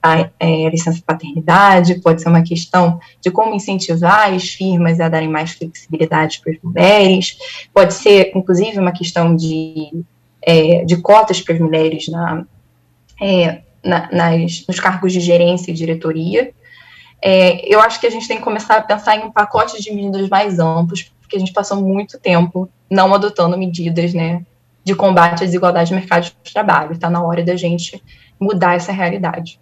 a, 0.02 0.28
é, 0.38 0.68
licença 0.68 1.02
paternidade, 1.04 2.00
pode 2.00 2.22
ser 2.22 2.28
uma 2.28 2.42
questão 2.42 3.00
de 3.20 3.30
como 3.30 3.54
incentivar 3.54 4.32
as 4.32 4.48
firmas 4.50 5.00
a 5.00 5.08
darem 5.08 5.28
mais 5.28 5.52
flexibilidade 5.52 6.40
para 6.42 6.52
as 6.52 6.58
mulheres, 6.62 7.38
pode 7.72 7.94
ser, 7.94 8.32
inclusive, 8.34 8.78
uma 8.78 8.92
questão 8.92 9.34
de, 9.34 10.04
é, 10.42 10.84
de 10.84 10.96
cotas 10.98 11.40
para 11.40 11.54
as 11.54 11.60
mulheres 11.60 12.08
na, 12.08 12.44
é, 13.20 13.62
na, 13.84 14.08
nas, 14.12 14.66
nos 14.66 14.78
cargos 14.78 15.12
de 15.12 15.20
gerência 15.20 15.70
e 15.70 15.74
diretoria. 15.74 16.52
É, 17.22 17.66
eu 17.72 17.80
acho 17.80 18.00
que 18.00 18.06
a 18.06 18.10
gente 18.10 18.26
tem 18.26 18.38
que 18.38 18.42
começar 18.42 18.76
a 18.76 18.82
pensar 18.82 19.16
em 19.16 19.24
um 19.24 19.30
pacote 19.30 19.80
de 19.80 19.92
medidas 19.92 20.28
mais 20.28 20.58
amplos, 20.58 21.12
porque 21.20 21.36
a 21.36 21.38
gente 21.38 21.52
passou 21.52 21.80
muito 21.80 22.18
tempo 22.18 22.68
não 22.90 23.14
adotando 23.14 23.56
medidas 23.56 24.12
né, 24.14 24.44
de 24.82 24.94
combate 24.94 25.42
à 25.42 25.46
desigualdade 25.46 25.92
no 25.92 25.98
mercado 25.98 26.24
de 26.42 26.52
trabalho. 26.52 26.92
Está 26.92 27.10
na 27.10 27.22
hora 27.22 27.44
da 27.44 27.56
gente 27.56 28.02
mudar 28.40 28.74
essa 28.74 28.90
realidade. 28.90 29.60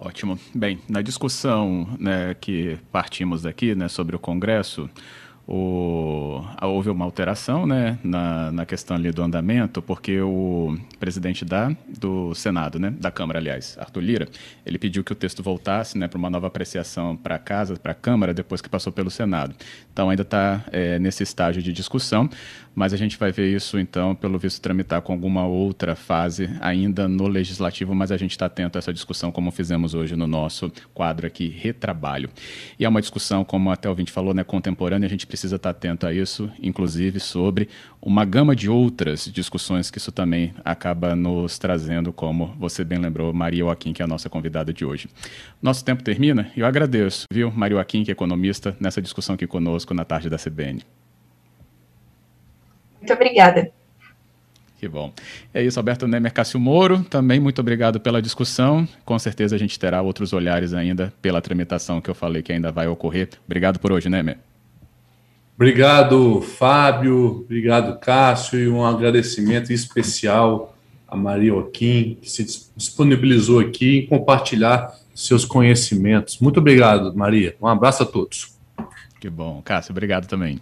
Ótimo. 0.00 0.38
Bem, 0.54 0.78
na 0.88 1.02
discussão 1.02 1.88
né, 1.98 2.32
que 2.40 2.78
partimos 2.92 3.44
aqui 3.44 3.74
né, 3.74 3.88
sobre 3.88 4.14
o 4.14 4.18
Congresso, 4.18 4.88
o, 5.50 6.44
houve 6.60 6.90
uma 6.90 7.06
alteração 7.06 7.66
né, 7.66 7.98
na, 8.04 8.52
na 8.52 8.66
questão 8.66 8.98
ali 8.98 9.10
do 9.10 9.22
andamento, 9.22 9.80
porque 9.80 10.20
o 10.20 10.76
presidente 11.00 11.42
da, 11.42 11.74
do 11.98 12.34
Senado, 12.34 12.78
né, 12.78 12.90
da 12.90 13.10
Câmara, 13.10 13.38
aliás, 13.38 13.74
Arthur 13.80 14.00
Lira, 14.00 14.28
ele 14.66 14.78
pediu 14.78 15.02
que 15.02 15.10
o 15.10 15.14
texto 15.14 15.42
voltasse 15.42 15.96
né, 15.96 16.06
para 16.06 16.18
uma 16.18 16.28
nova 16.28 16.48
apreciação 16.48 17.16
para 17.16 17.36
a 17.36 17.38
Casa, 17.38 17.76
para 17.76 17.92
a 17.92 17.94
Câmara, 17.94 18.34
depois 18.34 18.60
que 18.60 18.68
passou 18.68 18.92
pelo 18.92 19.10
Senado. 19.10 19.54
Então 19.90 20.10
ainda 20.10 20.20
está 20.20 20.62
é, 20.70 20.98
nesse 20.98 21.22
estágio 21.22 21.62
de 21.62 21.72
discussão, 21.72 22.28
mas 22.74 22.92
a 22.92 22.96
gente 22.96 23.18
vai 23.18 23.32
ver 23.32 23.52
isso, 23.52 23.78
então, 23.78 24.14
pelo 24.14 24.38
visto, 24.38 24.60
tramitar 24.60 25.00
com 25.02 25.12
alguma 25.12 25.46
outra 25.46 25.96
fase 25.96 26.48
ainda 26.60 27.08
no 27.08 27.26
Legislativo, 27.26 27.92
mas 27.94 28.12
a 28.12 28.16
gente 28.16 28.32
está 28.32 28.46
atento 28.46 28.76
a 28.76 28.80
essa 28.80 28.92
discussão, 28.92 29.32
como 29.32 29.50
fizemos 29.50 29.94
hoje 29.94 30.14
no 30.14 30.28
nosso 30.28 30.70
quadro 30.94 31.26
aqui, 31.26 31.48
Retrabalho. 31.48 32.30
E 32.78 32.84
é 32.84 32.88
uma 32.88 33.00
discussão, 33.00 33.44
como 33.44 33.72
até 33.72 33.88
o 33.88 33.90
ouvinte 33.90 34.12
falou, 34.12 34.32
né, 34.32 34.44
contemporânea, 34.44 35.06
a 35.06 35.10
gente 35.10 35.26
precisa 35.26 35.37
estar 35.46 35.58
tá 35.58 35.70
atento 35.70 36.06
a 36.06 36.12
isso, 36.12 36.50
inclusive 36.60 37.20
sobre 37.20 37.68
uma 38.00 38.24
gama 38.24 38.54
de 38.54 38.68
outras 38.68 39.24
discussões 39.24 39.90
que 39.90 39.98
isso 39.98 40.12
também 40.12 40.54
acaba 40.64 41.14
nos 41.14 41.58
trazendo, 41.58 42.12
como 42.12 42.54
você 42.58 42.84
bem 42.84 42.98
lembrou, 42.98 43.32
Maria 43.32 43.60
Joaquim, 43.60 43.92
que 43.92 44.02
é 44.02 44.04
a 44.04 44.08
nossa 44.08 44.28
convidada 44.28 44.72
de 44.72 44.84
hoje. 44.84 45.08
Nosso 45.60 45.84
tempo 45.84 46.02
termina 46.02 46.50
e 46.56 46.60
eu 46.60 46.66
agradeço, 46.66 47.24
viu, 47.32 47.50
Maria 47.50 47.76
Joaquim, 47.76 48.04
que 48.04 48.10
é 48.10 48.12
economista, 48.12 48.76
nessa 48.80 49.00
discussão 49.00 49.34
aqui 49.34 49.46
conosco 49.46 49.94
na 49.94 50.04
tarde 50.04 50.28
da 50.28 50.36
CBN. 50.36 50.82
Muito 53.00 53.12
obrigada. 53.12 53.70
Que 54.78 54.86
bom. 54.86 55.12
É 55.52 55.60
isso, 55.60 55.78
Alberto 55.78 56.06
Nemer 56.06 56.32
Cássio 56.32 56.60
Moro, 56.60 57.02
também 57.02 57.40
muito 57.40 57.60
obrigado 57.60 57.98
pela 57.98 58.22
discussão. 58.22 58.86
Com 59.04 59.18
certeza 59.18 59.56
a 59.56 59.58
gente 59.58 59.76
terá 59.76 60.00
outros 60.00 60.32
olhares 60.32 60.72
ainda 60.72 61.12
pela 61.20 61.42
tramitação 61.42 62.00
que 62.00 62.08
eu 62.08 62.14
falei 62.14 62.42
que 62.42 62.52
ainda 62.52 62.70
vai 62.70 62.86
ocorrer. 62.86 63.28
Obrigado 63.44 63.80
por 63.80 63.90
hoje, 63.90 64.08
Nemer. 64.08 64.38
Obrigado, 65.58 66.40
Fábio. 66.40 67.40
Obrigado, 67.40 67.98
Cássio. 67.98 68.60
E 68.60 68.68
um 68.68 68.86
agradecimento 68.86 69.72
especial 69.72 70.72
a 71.08 71.16
Maria 71.16 71.50
Joaquim, 71.50 72.16
que 72.22 72.30
se 72.30 72.70
disponibilizou 72.76 73.58
aqui 73.58 73.98
em 73.98 74.06
compartilhar 74.06 74.94
seus 75.12 75.44
conhecimentos. 75.44 76.38
Muito 76.38 76.60
obrigado, 76.60 77.12
Maria. 77.16 77.56
Um 77.60 77.66
abraço 77.66 78.04
a 78.04 78.06
todos. 78.06 78.56
Que 79.18 79.28
bom. 79.28 79.60
Cássio, 79.64 79.90
obrigado 79.90 80.28
também. 80.28 80.60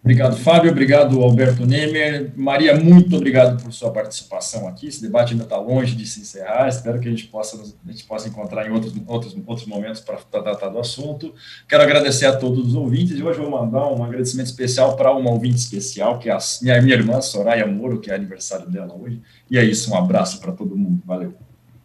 Obrigado, 0.00 0.36
Fábio. 0.36 0.70
Obrigado, 0.70 1.20
Alberto 1.20 1.66
Nemer. 1.66 2.32
Maria, 2.36 2.74
muito 2.76 3.16
obrigado 3.16 3.62
por 3.62 3.72
sua 3.72 3.90
participação 3.90 4.68
aqui. 4.68 4.86
Esse 4.86 5.02
debate 5.02 5.32
ainda 5.32 5.42
está 5.42 5.58
longe 5.58 5.94
de 5.96 6.06
se 6.06 6.20
encerrar. 6.20 6.68
Espero 6.68 7.00
que 7.00 7.08
a 7.08 7.10
gente 7.10 7.26
possa, 7.26 7.56
a 7.56 7.90
gente 7.90 8.04
possa 8.04 8.28
encontrar 8.28 8.66
em 8.66 8.72
outros, 8.72 8.94
outros, 9.06 9.36
outros 9.46 9.66
momentos 9.66 10.00
para 10.00 10.16
tratar 10.16 10.68
do 10.68 10.78
assunto. 10.78 11.34
Quero 11.68 11.82
agradecer 11.82 12.26
a 12.26 12.36
todos 12.36 12.68
os 12.68 12.74
ouvintes 12.74 13.18
e 13.18 13.22
hoje 13.22 13.40
vou 13.40 13.50
mandar 13.50 13.88
um 13.88 14.02
agradecimento 14.02 14.46
especial 14.46 14.96
para 14.96 15.12
uma 15.12 15.30
ouvinte 15.30 15.56
especial, 15.56 16.18
que 16.18 16.30
é 16.30 16.32
a 16.32 16.38
minha, 16.62 16.80
minha 16.80 16.94
irmã, 16.94 17.20
Soraya 17.20 17.66
Moro, 17.66 18.00
que 18.00 18.10
é 18.10 18.14
aniversário 18.14 18.70
dela 18.70 18.94
hoje. 18.94 19.20
E 19.50 19.58
é 19.58 19.64
isso, 19.64 19.92
um 19.92 19.96
abraço 19.96 20.40
para 20.40 20.52
todo 20.52 20.76
mundo. 20.76 21.02
Valeu. 21.04 21.34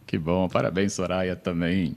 Que 0.06 0.18
bom, 0.18 0.48
parabéns, 0.48 0.92
Soraya, 0.92 1.34
também. 1.34 1.96